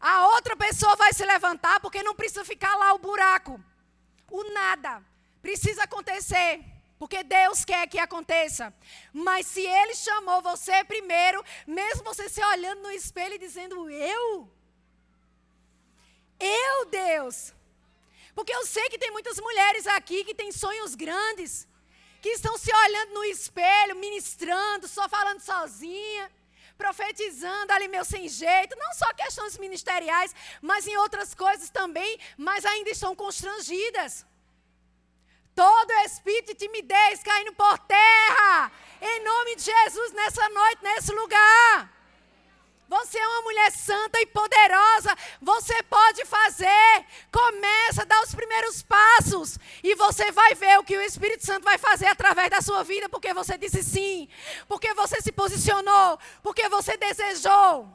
[0.05, 3.59] A outra pessoa vai se levantar porque não precisa ficar lá o buraco.
[4.31, 5.03] O nada.
[5.41, 6.63] Precisa acontecer.
[6.99, 8.71] Porque Deus quer que aconteça.
[9.15, 14.53] Mas se Ele chamou você primeiro, mesmo você se olhando no espelho e dizendo, eu?
[16.39, 17.55] Eu, Deus.
[18.35, 21.67] Porque eu sei que tem muitas mulheres aqui que têm sonhos grandes,
[22.21, 26.31] que estão se olhando no espelho, ministrando, só falando sozinha
[26.77, 32.65] profetizando ali meu sem jeito, não só questões ministeriais, mas em outras coisas também, mas
[32.65, 34.27] ainda estão constrangidas.
[35.55, 41.94] Todo espírito de timidez caindo por terra, em nome de Jesus, nessa noite, nesse lugar.
[42.95, 45.17] Você é uma mulher santa e poderosa.
[45.43, 47.05] Você pode fazer.
[47.33, 49.59] Começa, dá os primeiros passos.
[49.83, 53.09] E você vai ver o que o Espírito Santo vai fazer através da sua vida,
[53.09, 54.29] porque você disse sim.
[54.69, 56.19] Porque você se posicionou.
[56.41, 57.89] Porque você desejou.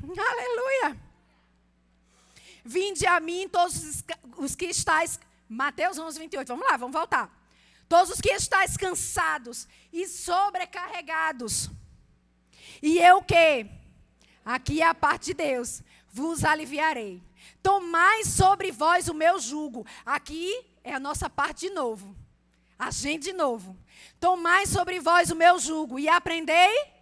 [0.30, 0.96] Aleluia.
[2.64, 4.04] Vinde a mim todos
[4.36, 5.18] os que estáis.
[5.48, 6.46] Mateus 11, 28.
[6.46, 7.28] Vamos lá, vamos voltar.
[7.88, 11.70] Todos os que estáis cansados e sobrecarregados
[12.82, 13.66] e eu que?
[14.44, 15.82] Aqui é a parte de Deus.
[16.08, 17.22] Vos aliviarei.
[17.62, 19.86] Tomai sobre vós o meu jugo.
[20.04, 22.14] Aqui é a nossa parte de novo.
[22.78, 23.76] A gente de novo.
[24.20, 26.92] Tomai sobre vós o meu jugo e aprendei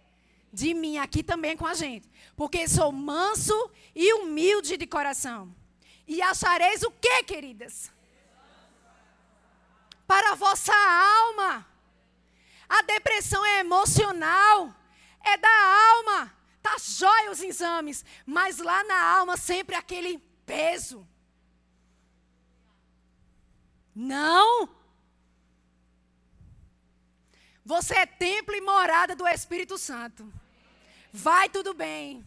[0.51, 2.09] de mim, aqui também com a gente.
[2.35, 5.53] Porque sou manso e humilde de coração.
[6.07, 7.91] E achareis o que, queridas?
[10.05, 11.65] Para a vossa alma.
[12.69, 14.73] A depressão é emocional
[15.23, 16.33] é da alma.
[16.61, 21.07] Tá jóia os exames, mas lá na alma sempre aquele peso.
[23.95, 24.69] Não.
[27.65, 30.31] Você é templo e morada do Espírito Santo.
[31.11, 32.25] Vai tudo bem.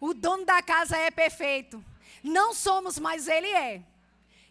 [0.00, 1.82] O dono da casa é perfeito.
[2.22, 3.82] Não somos, mas ele é.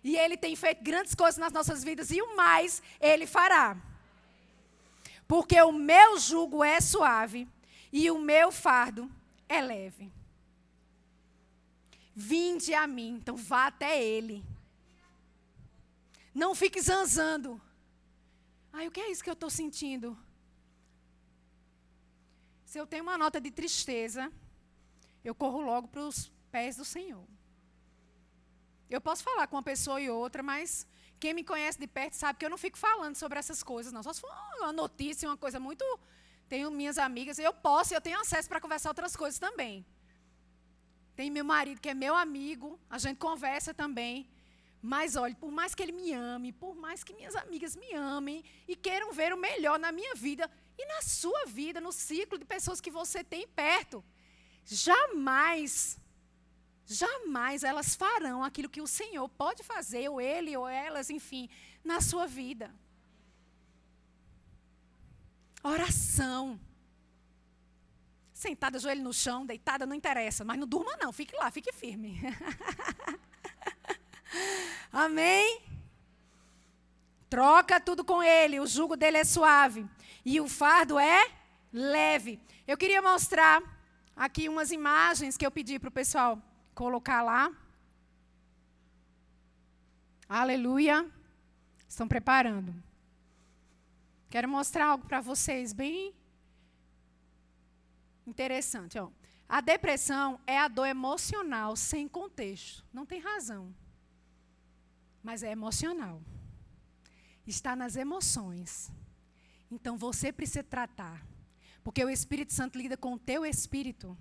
[0.04, 3.78] E ele tem feito grandes coisas nas nossas vidas e o mais ele fará.
[5.28, 7.48] Porque o meu jugo é suave
[7.94, 9.10] e o meu fardo
[9.48, 10.12] é leve.
[12.16, 13.18] Vinde a mim.
[13.22, 14.44] Então vá até Ele.
[16.34, 17.62] Não fique zanzando.
[18.72, 20.18] Ai, o que é isso que eu estou sentindo?
[22.66, 24.32] Se eu tenho uma nota de tristeza,
[25.24, 27.24] eu corro logo para os pés do Senhor.
[28.90, 30.88] Eu posso falar com uma pessoa e outra, mas
[31.20, 34.02] quem me conhece de perto sabe que eu não fico falando sobre essas coisas, não.
[34.02, 35.86] Só se for uma notícia, uma coisa muito.
[36.48, 39.86] Tenho minhas amigas, eu posso, eu tenho acesso para conversar outras coisas também.
[41.16, 44.30] Tem meu marido que é meu amigo, a gente conversa também.
[44.82, 48.44] Mas olhe, por mais que ele me ame, por mais que minhas amigas me amem
[48.68, 52.44] e queiram ver o melhor na minha vida e na sua vida, no ciclo de
[52.44, 54.04] pessoas que você tem perto,
[54.66, 55.98] jamais,
[56.86, 61.50] jamais elas farão aquilo que o Senhor pode fazer, ou ele, ou elas, enfim,
[61.82, 62.74] na sua vida.
[65.64, 66.60] Oração.
[68.34, 72.20] Sentada, joelho no chão, deitada, não interessa, mas não durma não, fique lá, fique firme.
[74.92, 75.62] Amém?
[77.30, 79.88] Troca tudo com ele, o jugo dele é suave
[80.26, 81.32] e o fardo é
[81.72, 82.40] leve.
[82.68, 83.64] Eu queria mostrar
[84.16, 86.42] aqui umas imagens que eu pedi para o pessoal
[86.76, 87.50] colocar lá.
[90.28, 91.10] Aleluia.
[91.88, 92.74] Estão preparando.
[94.34, 96.14] Quero mostrar algo para vocês bem
[98.26, 98.98] interessante.
[98.98, 99.10] Ó.
[99.48, 102.84] A depressão é a dor emocional sem contexto.
[102.92, 103.64] Não tem razão
[105.24, 106.22] mas é emocional.
[107.48, 108.92] Está nas emoções.
[109.72, 111.26] Então você precisa tratar.
[111.82, 114.18] Porque o Espírito Santo lida com o teu espírito.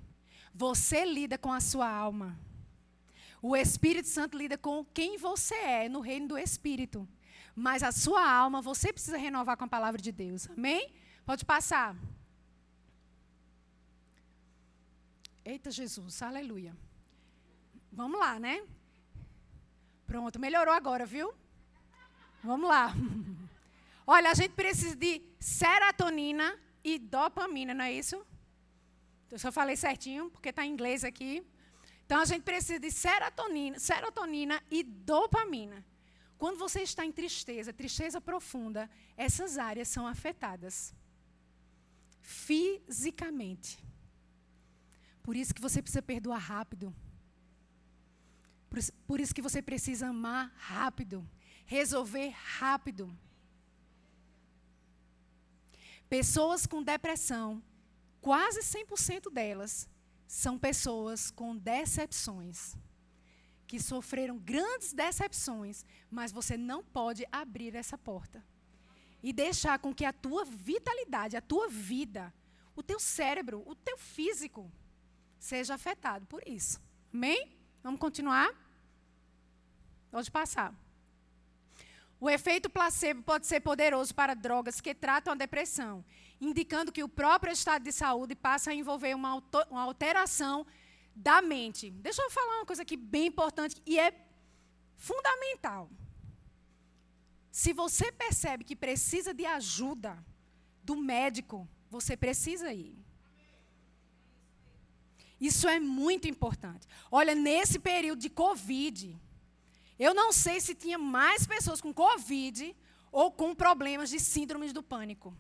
[0.55, 2.39] Você lida com a sua alma.
[3.41, 7.09] O Espírito Santo lida com quem você é no reino do Espírito.
[7.55, 10.49] Mas a sua alma você precisa renovar com a palavra de Deus.
[10.51, 10.91] Amém?
[11.25, 11.95] Pode passar.
[15.45, 16.77] Eita Jesus, aleluia.
[17.91, 18.65] Vamos lá, né?
[20.07, 21.35] Pronto, melhorou agora, viu?
[22.43, 22.93] Vamos lá.
[24.07, 28.25] Olha, a gente precisa de serotonina e dopamina, não é isso?
[29.31, 31.45] Eu só falei certinho, porque está em inglês aqui.
[32.05, 35.85] Então, a gente precisa de serotonina, serotonina e dopamina.
[36.43, 40.93] Quando você está em tristeza, tristeza profunda, essas áreas são afetadas
[42.21, 43.79] fisicamente.
[45.23, 46.93] Por isso que você precisa perdoar rápido.
[49.07, 51.25] Por isso, que você precisa amar rápido,
[51.65, 53.17] resolver rápido.
[56.09, 57.63] Pessoas com depressão,
[58.21, 59.89] quase 100% delas
[60.27, 62.77] são pessoas com decepções,
[63.73, 68.45] que sofreram grandes decepções, mas você não pode abrir essa porta
[69.23, 72.31] e deixar com que a tua vitalidade, a tua vida,
[72.77, 74.71] o teu cérebro, o teu físico
[75.39, 76.79] seja afetado por isso.
[77.15, 77.57] Amém?
[77.83, 78.51] Vamos continuar?
[80.11, 80.75] Pode passar.
[82.21, 86.05] O efeito placebo pode ser poderoso para drogas que tratam a depressão,
[86.39, 90.67] indicando que o próprio estado de saúde passa a envolver uma, alteração
[91.15, 91.91] da mente.
[91.91, 94.13] Deixa eu falar uma coisa aqui bem importante e é
[94.97, 95.91] fundamental.
[97.51, 100.25] Se você percebe que precisa de ajuda
[100.83, 102.97] do médico, você precisa ir.
[105.41, 106.87] Isso é muito importante.
[107.11, 109.19] Olha, nesse período de Covid,
[109.99, 112.75] eu não sei se tinha mais pessoas com Covid
[113.11, 115.37] ou com problemas de síndromes do pânico.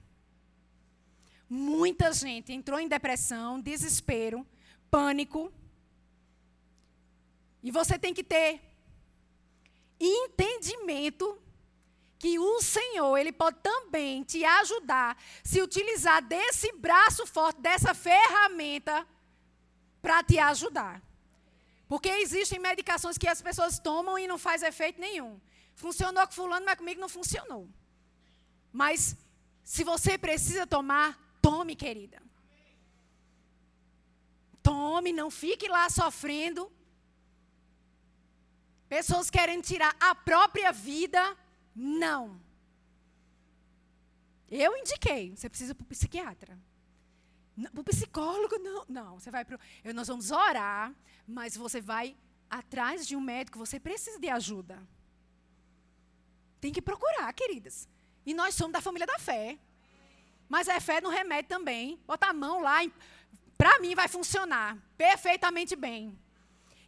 [1.49, 4.47] Muita gente entrou em depressão, desespero,
[4.91, 5.53] pânico.
[7.63, 8.61] E você tem que ter
[10.01, 11.41] entendimento
[12.19, 19.07] que o Senhor, ele pode também te ajudar se utilizar desse braço forte, dessa ferramenta
[20.01, 21.03] para te ajudar.
[21.89, 25.41] Porque existem medicações que as pessoas tomam e não faz efeito nenhum.
[25.75, 27.69] Funcionou com fulano, mas comigo não funcionou.
[28.73, 29.17] Mas
[29.65, 32.23] se você precisa tomar, tome, querida.
[34.63, 36.71] Tome, não fique lá sofrendo.
[38.93, 41.35] Pessoas querendo tirar a própria vida,
[41.75, 42.39] não.
[44.51, 46.59] Eu indiquei, você precisa para o psiquiatra.
[47.73, 48.85] Para o psicólogo, não.
[48.87, 49.59] Não, você vai para.
[49.95, 50.93] Nós vamos orar,
[51.27, 52.15] mas você vai
[52.51, 54.79] atrás de um médico, você precisa de ajuda.
[56.61, 57.89] Tem que procurar, queridas.
[58.27, 59.59] E nós somos da família da fé.
[60.51, 61.99] Mas é fé no remédio também.
[62.07, 62.81] Bota a mão lá,
[63.57, 66.22] para mim vai funcionar perfeitamente bem.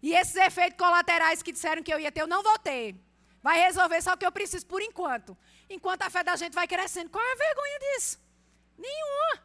[0.07, 2.95] E esses efeitos colaterais que disseram que eu ia ter, eu não vou ter.
[3.43, 5.35] Vai resolver só o que eu preciso por enquanto.
[5.77, 7.09] Enquanto a fé da gente vai crescendo.
[7.09, 8.19] Qual é a vergonha disso?
[8.77, 9.43] Nenhuma.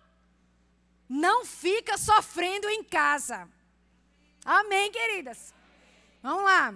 [1.08, 3.48] Não fica sofrendo em casa.
[4.44, 5.54] Amém, queridas?
[6.22, 6.74] Vamos lá.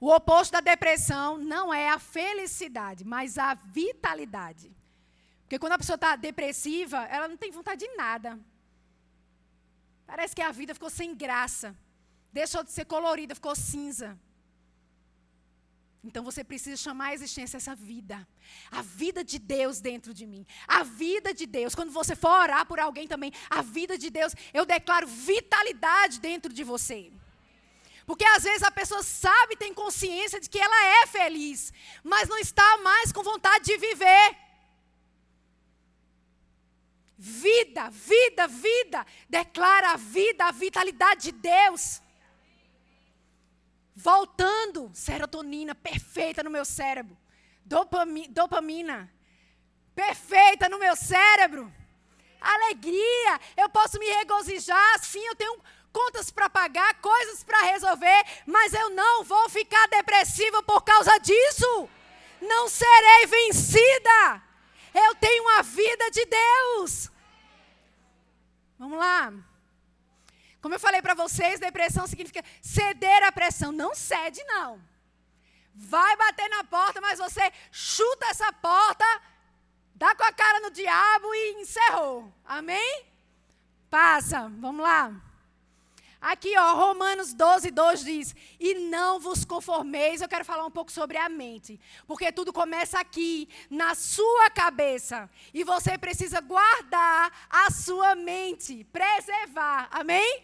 [0.00, 4.74] O oposto da depressão não é a felicidade, mas a vitalidade.
[5.42, 8.40] Porque quando a pessoa está depressiva, ela não tem vontade de nada.
[10.10, 11.68] Parece que a vida ficou sem graça.
[12.32, 14.10] Deixou de ser colorida, ficou cinza.
[16.08, 18.16] Então você precisa chamar a existência essa vida.
[18.70, 20.46] A vida de Deus dentro de mim.
[20.66, 21.74] A vida de Deus.
[21.74, 26.50] Quando você for orar por alguém também, a vida de Deus, eu declaro vitalidade dentro
[26.58, 27.00] de você.
[28.06, 31.70] Porque às vezes a pessoa sabe, tem consciência de que ela é feliz,
[32.02, 34.47] mas não está mais com vontade de viver.
[37.18, 39.04] Vida, vida, vida.
[39.28, 42.00] Declara a vida, a vitalidade de Deus.
[43.96, 47.18] Voltando, serotonina perfeita no meu cérebro.
[47.64, 49.12] Dopamina,
[49.96, 51.72] perfeita no meu cérebro.
[52.40, 55.60] Alegria, eu posso me regozijar, sim, eu tenho
[55.92, 61.88] contas para pagar, coisas para resolver, mas eu não vou ficar depressiva por causa disso.
[62.40, 64.47] Não serei vencida.
[65.06, 67.10] Eu tenho uma vida de Deus.
[68.78, 69.32] Vamos lá.
[70.60, 73.70] Como eu falei para vocês, depressão significa ceder à pressão.
[73.72, 74.82] Não cede, não.
[75.74, 79.04] Vai bater na porta, mas você chuta essa porta,
[79.94, 82.32] dá com a cara no diabo e encerrou.
[82.44, 83.06] Amém?
[83.88, 85.27] Passa, vamos lá.
[86.20, 90.20] Aqui, ó, Romanos 12, 2 diz: E não vos conformeis.
[90.20, 91.80] Eu quero falar um pouco sobre a mente.
[92.08, 95.30] Porque tudo começa aqui, na sua cabeça.
[95.54, 99.88] E você precisa guardar a sua mente, preservar.
[99.92, 100.42] Amém?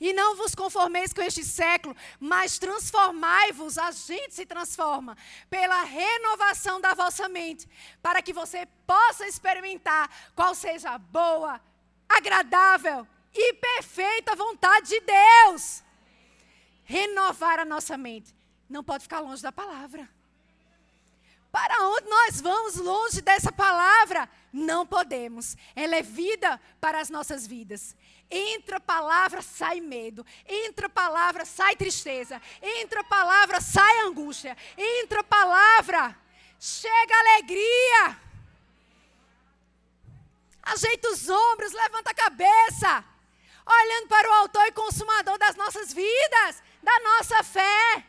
[0.00, 5.16] E não vos conformeis com este século, mas transformai-vos, a gente se transforma,
[5.48, 7.68] pela renovação da vossa mente,
[8.02, 11.60] para que você possa experimentar qual seja a boa,
[12.08, 15.82] agradável e perfeita vontade de Deus.
[16.84, 18.34] Renovar a nossa mente.
[18.68, 20.08] Não pode ficar longe da palavra.
[21.50, 24.28] Para onde nós vamos longe dessa palavra?
[24.52, 25.56] Não podemos.
[25.74, 27.96] Ela é vida para as nossas vidas.
[28.30, 30.26] Entra palavra, sai medo.
[30.46, 32.40] Entra palavra, sai tristeza.
[32.60, 34.56] Entra palavra, sai angústia.
[34.76, 36.16] Entra palavra,
[36.58, 38.18] chega alegria.
[40.62, 43.13] Ajeita os ombros, levanta a cabeça
[43.66, 48.04] olhando para o autor e consumador das nossas vidas, da nossa fé.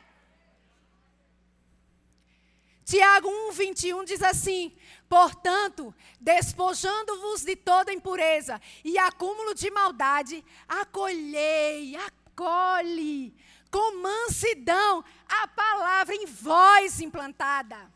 [2.84, 4.76] Tiago 1, 21 diz assim:
[5.10, 13.36] Portanto, despojando-vos de toda impureza e acúmulo de maldade, acolhei, acolhe
[13.72, 17.92] com mansidão a palavra em vós implantada.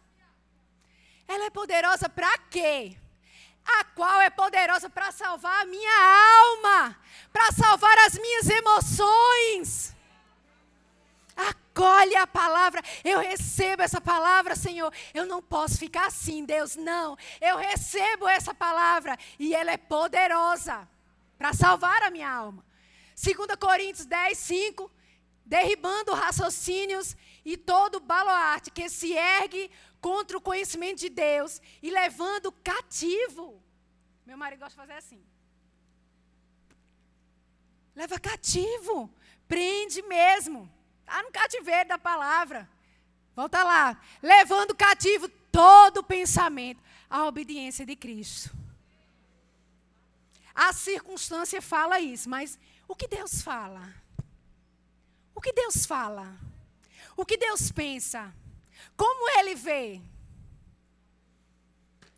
[1.27, 2.97] Ela é poderosa para quê?
[3.79, 6.97] A qual é poderosa para salvar a minha alma,
[7.31, 9.95] para salvar as minhas emoções.
[11.35, 14.91] Acolhe a palavra, eu recebo essa palavra, Senhor.
[15.13, 17.17] Eu não posso ficar assim, Deus, não.
[17.39, 20.87] Eu recebo essa palavra e ela é poderosa
[21.37, 22.65] para salvar a minha alma.
[23.15, 24.91] 2 Coríntios 10, 5.
[25.45, 32.51] Derribando raciocínios e todo baluarte que se ergue contra o conhecimento de Deus e levando
[32.51, 33.61] cativo.
[34.25, 35.23] Meu marido gosta de fazer assim.
[37.95, 39.13] Leva cativo,
[39.47, 40.71] prende mesmo.
[41.01, 42.69] Está no cativeiro da palavra.
[43.35, 43.99] Volta lá.
[44.21, 48.55] Levando cativo todo pensamento à obediência de Cristo.
[50.53, 53.93] A circunstância fala isso, mas o que Deus fala?
[55.33, 56.37] O que Deus fala?
[57.15, 58.33] O que Deus pensa?
[58.95, 60.01] Como ele vê?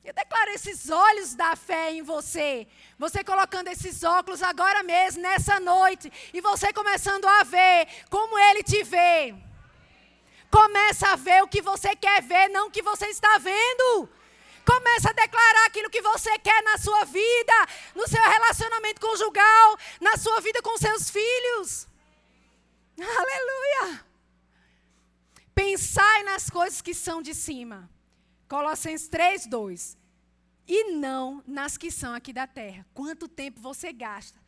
[0.04, 2.68] Eu declaro esses olhos da fé em você.
[2.98, 6.12] Você colocando esses óculos agora mesmo, nessa noite.
[6.34, 9.36] E você começando a ver como ele te vê.
[10.50, 14.10] Começa a ver o que você quer ver, não o que você está vendo.
[14.66, 20.18] Começa a declarar aquilo que você quer na sua vida, no seu relacionamento conjugal, na
[20.18, 21.88] sua vida com seus filhos.
[23.00, 24.11] Aleluia!
[25.54, 27.90] Pensai nas coisas que são de cima.
[28.48, 29.98] Colossenses 3, 2.
[30.68, 32.86] E não nas que são aqui da terra.
[32.94, 34.40] Quanto tempo você gasta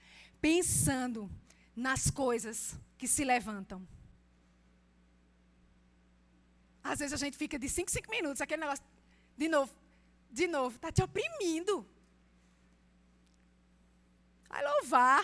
[0.42, 1.30] pensando
[1.76, 3.86] nas coisas que se levantam?
[6.84, 8.84] Às vezes a gente fica de 5, 5 minutos, aquele negócio,
[9.38, 9.74] de novo,
[10.30, 11.88] de novo, está te oprimindo.
[14.50, 15.24] Vai louvar.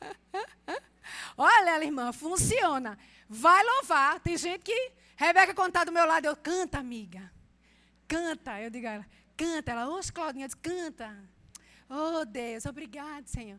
[1.36, 2.98] Olha, irmã, funciona.
[3.28, 4.20] Vai louvar.
[4.20, 4.92] Tem gente que.
[5.16, 7.32] Rebeca contar do meu lado, eu canta, amiga.
[8.06, 8.60] Canta.
[8.60, 9.72] Eu digo a ela, canta.
[9.72, 11.16] Ela, oxe, Claudinha, diz, canta.
[11.88, 13.58] Oh, Deus, obrigado, Senhor.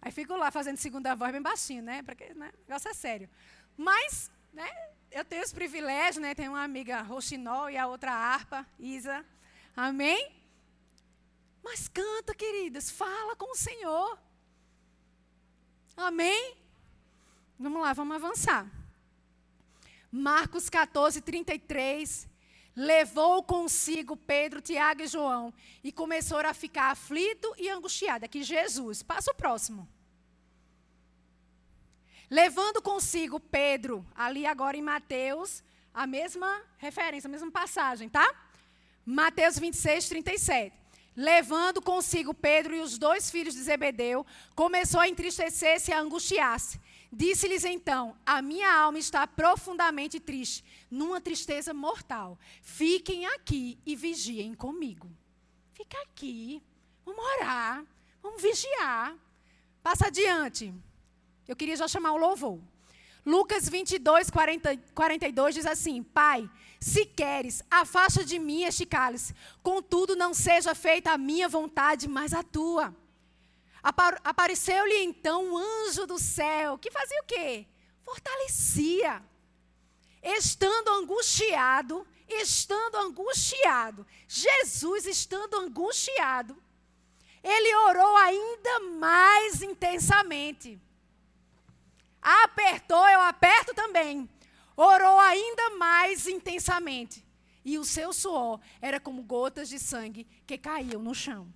[0.00, 2.02] Aí fico lá fazendo segunda voz bem baixinho, né?
[2.02, 3.28] Porque né, o negócio é sério.
[3.76, 4.68] Mas, né,
[5.10, 6.34] eu tenho os privilégios, né?
[6.34, 9.24] Tenho uma amiga roxinol e a outra harpa, Isa.
[9.76, 10.36] Amém?
[11.62, 14.18] Mas canta, queridas, fala com o Senhor.
[15.96, 16.56] Amém?
[17.58, 18.70] Vamos lá, vamos avançar.
[20.12, 22.28] Marcos 14, 33.
[22.76, 25.52] Levou consigo Pedro, Tiago e João
[25.82, 28.24] e começou a ficar aflito e angustiado.
[28.24, 29.02] Aqui Jesus.
[29.02, 29.88] Passa o próximo.
[32.30, 38.32] Levando consigo Pedro, ali agora em Mateus, a mesma referência, a mesma passagem, tá?
[39.04, 40.76] Mateus 26, 37.
[41.16, 46.78] Levando consigo Pedro e os dois filhos de Zebedeu, começou a entristecer-se e a angustiar-se.
[47.10, 52.38] Disse-lhes então: A minha alma está profundamente triste, numa tristeza mortal.
[52.62, 55.10] Fiquem aqui e vigiem comigo.
[55.72, 56.62] Fica aqui,
[57.04, 57.84] vamos orar,
[58.22, 59.16] vamos vigiar.
[59.82, 60.74] Passa adiante.
[61.46, 62.60] Eu queria já chamar o louvor.
[63.24, 66.48] Lucas 22, 40, 42 diz assim: Pai,
[66.78, 72.34] se queres, afasta de mim este cálice, contudo não seja feita a minha vontade, mas
[72.34, 72.94] a tua.
[73.82, 77.66] Apareceu-lhe então um anjo do céu, que fazia o quê?
[78.02, 79.22] Fortalecia.
[80.22, 86.60] Estando angustiado, estando angustiado, Jesus estando angustiado,
[87.42, 90.80] ele orou ainda mais intensamente.
[92.20, 94.28] Apertou, eu aperto também.
[94.76, 97.24] Orou ainda mais intensamente.
[97.64, 101.52] E o seu suor era como gotas de sangue que caíam no chão.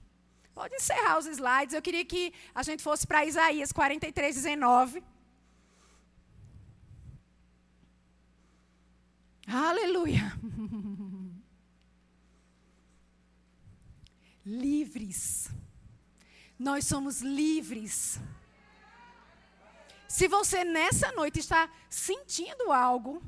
[0.55, 1.74] Pode encerrar os slides.
[1.74, 5.03] Eu queria que a gente fosse para Isaías 43, 19.
[9.46, 10.32] Aleluia.
[14.44, 15.48] livres.
[16.59, 18.20] Nós somos livres.
[20.09, 23.22] Se você nessa noite está sentindo algo,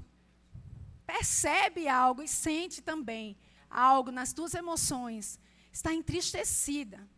[1.06, 3.36] percebe algo e sente também
[3.70, 5.40] algo nas tuas emoções,
[5.72, 7.08] está entristecida,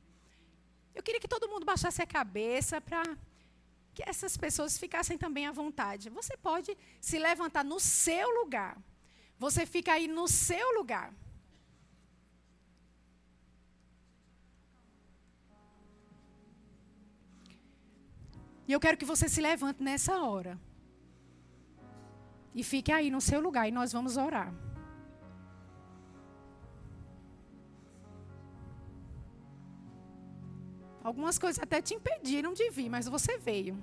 [0.96, 3.02] eu queria que todo mundo baixasse a cabeça para
[3.94, 6.08] que essas pessoas ficassem também à vontade.
[6.18, 6.76] Você pode
[7.08, 8.74] se levantar no seu lugar.
[9.38, 11.12] Você fica aí no seu lugar.
[18.68, 20.58] E eu quero que você se levante nessa hora.
[22.54, 24.50] E fique aí no seu lugar e nós vamos orar.
[31.08, 33.74] Algumas coisas até te impediram de vir, mas você veio.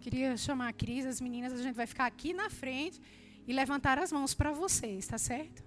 [0.00, 2.98] Queria chamar a Cris, as meninas, a gente vai ficar aqui na frente
[3.46, 5.62] e levantar as mãos para vocês, tá certo?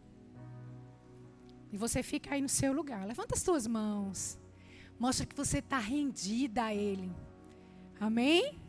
[1.71, 3.05] E você fica aí no seu lugar.
[3.05, 4.39] Levanta as suas mãos.
[4.97, 7.11] Mostra que você está rendida a Ele.
[7.99, 8.59] Amém?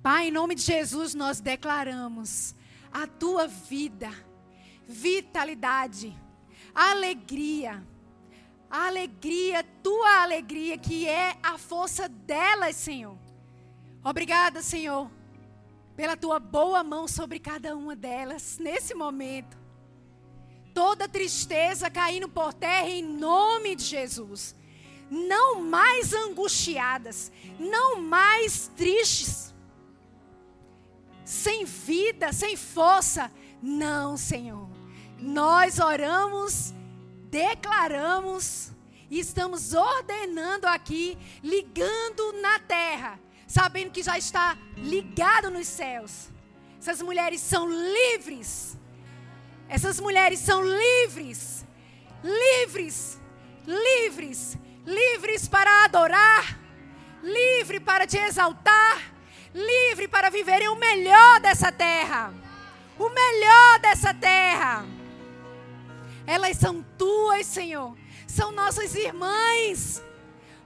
[0.00, 2.54] Pai, em nome de Jesus, nós declaramos
[2.92, 4.10] a tua vida,
[4.86, 6.16] vitalidade,
[6.74, 7.84] alegria.
[8.70, 13.16] Alegria, tua alegria, que é a força delas, Senhor.
[14.04, 15.10] Obrigada, Senhor,
[15.96, 19.56] pela tua boa mão sobre cada uma delas nesse momento.
[20.74, 24.54] Toda tristeza caindo por terra em nome de Jesus.
[25.10, 29.54] Não mais angustiadas, não mais tristes
[31.28, 33.30] sem vida, sem força.
[33.62, 34.66] Não, Senhor.
[35.18, 36.72] Nós oramos,
[37.30, 38.70] declaramos
[39.10, 46.30] e estamos ordenando aqui, ligando na terra, sabendo que já está ligado nos céus.
[46.80, 48.78] Essas mulheres são livres.
[49.68, 51.66] Essas mulheres são livres.
[52.24, 53.20] Livres.
[53.66, 54.56] Livres.
[54.86, 56.58] Livres para adorar.
[57.22, 59.17] Livre para te exaltar
[59.54, 62.32] livre para viverem o melhor dessa terra.
[62.98, 64.84] O melhor dessa terra.
[66.26, 67.96] Elas são tuas, Senhor.
[68.26, 70.02] São nossas irmãs.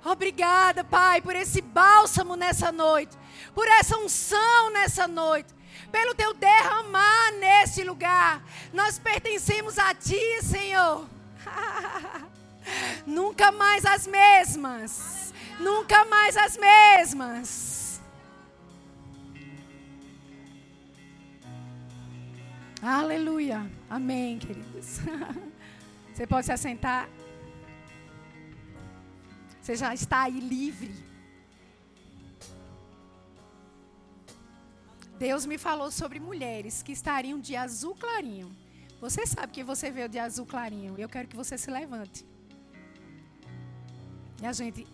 [0.05, 3.17] Obrigada, Pai, por esse bálsamo nessa noite.
[3.55, 5.55] Por essa unção nessa noite.
[5.91, 8.43] Pelo teu derramar nesse lugar.
[8.73, 11.07] Nós pertencemos a ti, Senhor.
[13.07, 15.33] Nunca mais as mesmas.
[15.61, 17.72] Nunca mais as mesmas.
[22.83, 23.71] Aleluia.
[23.89, 24.99] Amém, queridos.
[26.13, 27.09] Você pode se assentar.
[29.61, 30.93] Você já está aí livre.
[35.17, 38.51] Deus me falou sobre mulheres que estariam de azul clarinho,
[39.01, 40.97] Você sabe que você veio de azul clarinho.
[40.99, 42.27] Eu quero que você se levante.
[44.43, 44.85] E a gente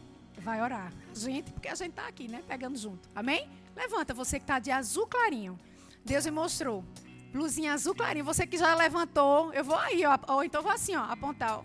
[0.41, 0.93] vai orar.
[1.11, 2.43] A gente, porque a gente está aqui, né?
[2.47, 3.09] Pegando junto.
[3.15, 3.49] Amém?
[3.75, 5.59] Levanta, você que está de azul clarinho.
[6.05, 6.85] Deus me mostrou.
[7.33, 8.25] Blusinha azul clarinho.
[8.25, 9.53] Você que já levantou.
[9.53, 10.19] Eu vou aí, ó.
[10.35, 11.05] Ou então vou assim, ó.
[11.05, 11.65] Apontar, ó.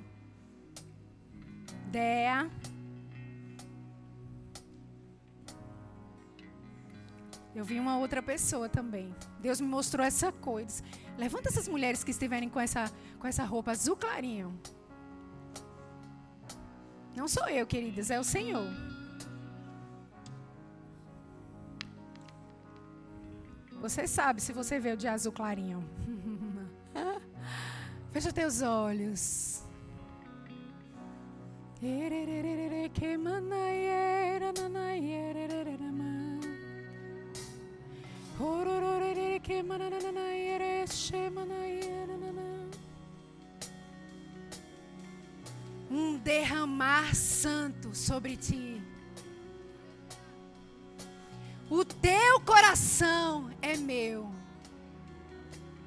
[1.91, 2.49] Dea.
[7.55, 9.16] Eu vi uma outra pessoa também.
[9.39, 10.84] Deus me mostrou essa coisa.
[11.18, 14.59] Levanta essas mulheres que estiverem com essa, com essa roupa azul clarinho.
[17.16, 18.68] Não sou eu, queridas, é o Senhor.
[23.84, 25.84] Você sabe se você veio de azul clarinho.
[28.13, 29.61] Fecha teus olhos.
[45.91, 48.72] Um derramar santo sobre ti.
[51.76, 54.32] O teu coração é meu,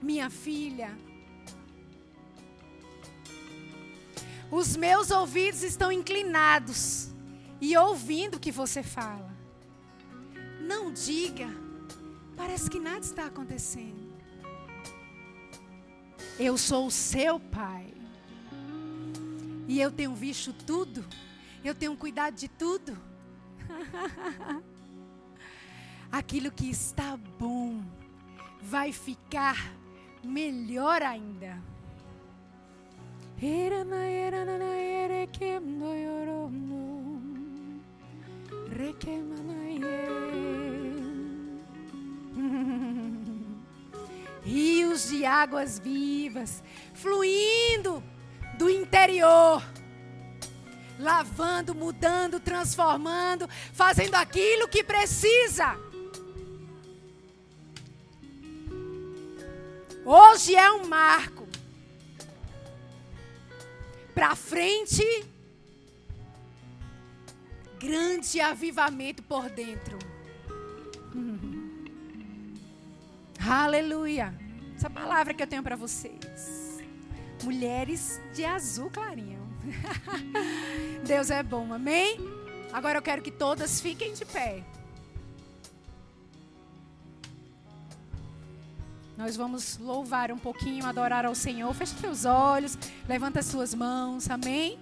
[0.03, 0.99] minha filha.
[4.51, 7.11] Os meus ouvidos estão inclinados
[7.61, 9.33] e ouvindo o que você fala.
[10.61, 11.47] Não diga,
[12.37, 14.13] parece que nada está acontecendo.
[16.37, 17.95] Eu sou o seu pai.
[19.69, 21.05] E eu tenho visto tudo.
[21.65, 22.99] Eu tenho cuidado de tudo.
[26.17, 27.85] Aquilo que está bom
[28.63, 29.71] vai ficar
[30.25, 31.63] melhor ainda.
[44.43, 46.65] Rios de águas vivas
[46.95, 48.03] fluindo
[48.57, 49.63] do interior.
[50.99, 55.85] Lavando, mudando, transformando, fazendo aquilo que precisa.
[60.09, 61.49] Hoje é um marco.
[64.15, 65.03] Para frente,
[67.77, 69.99] grande avivamento por dentro.
[73.45, 74.33] Aleluia.
[74.77, 76.79] Essa palavra que eu tenho para vocês
[77.43, 79.45] mulheres de azul clarinho.
[81.05, 82.17] Deus é bom, amém?
[82.73, 84.63] Agora eu quero que todas fiquem de pé.
[89.17, 91.73] Nós vamos louvar um pouquinho, adorar ao Senhor.
[91.75, 92.77] Feche seus olhos,
[93.09, 94.79] levanta as suas mãos, amém?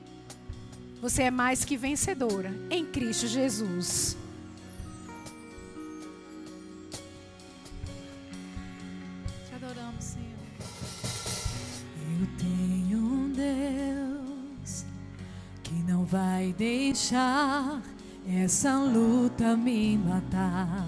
[1.01, 4.17] Você é mais que vencedora em Cristo Jesus.
[16.15, 17.83] vai deixar
[18.25, 20.87] essa luta me matar,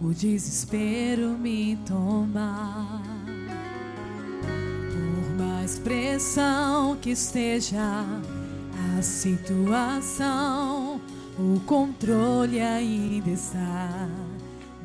[0.00, 3.02] o desespero me tomar.
[4.92, 8.04] Por mais pressão que esteja
[8.96, 11.00] a situação,
[11.38, 14.08] o controle ainda está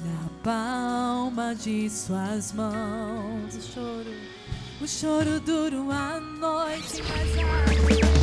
[0.04, 3.56] na palma de suas mãos.
[3.56, 4.12] O choro,
[4.82, 8.23] o choro dura uma noite, mas a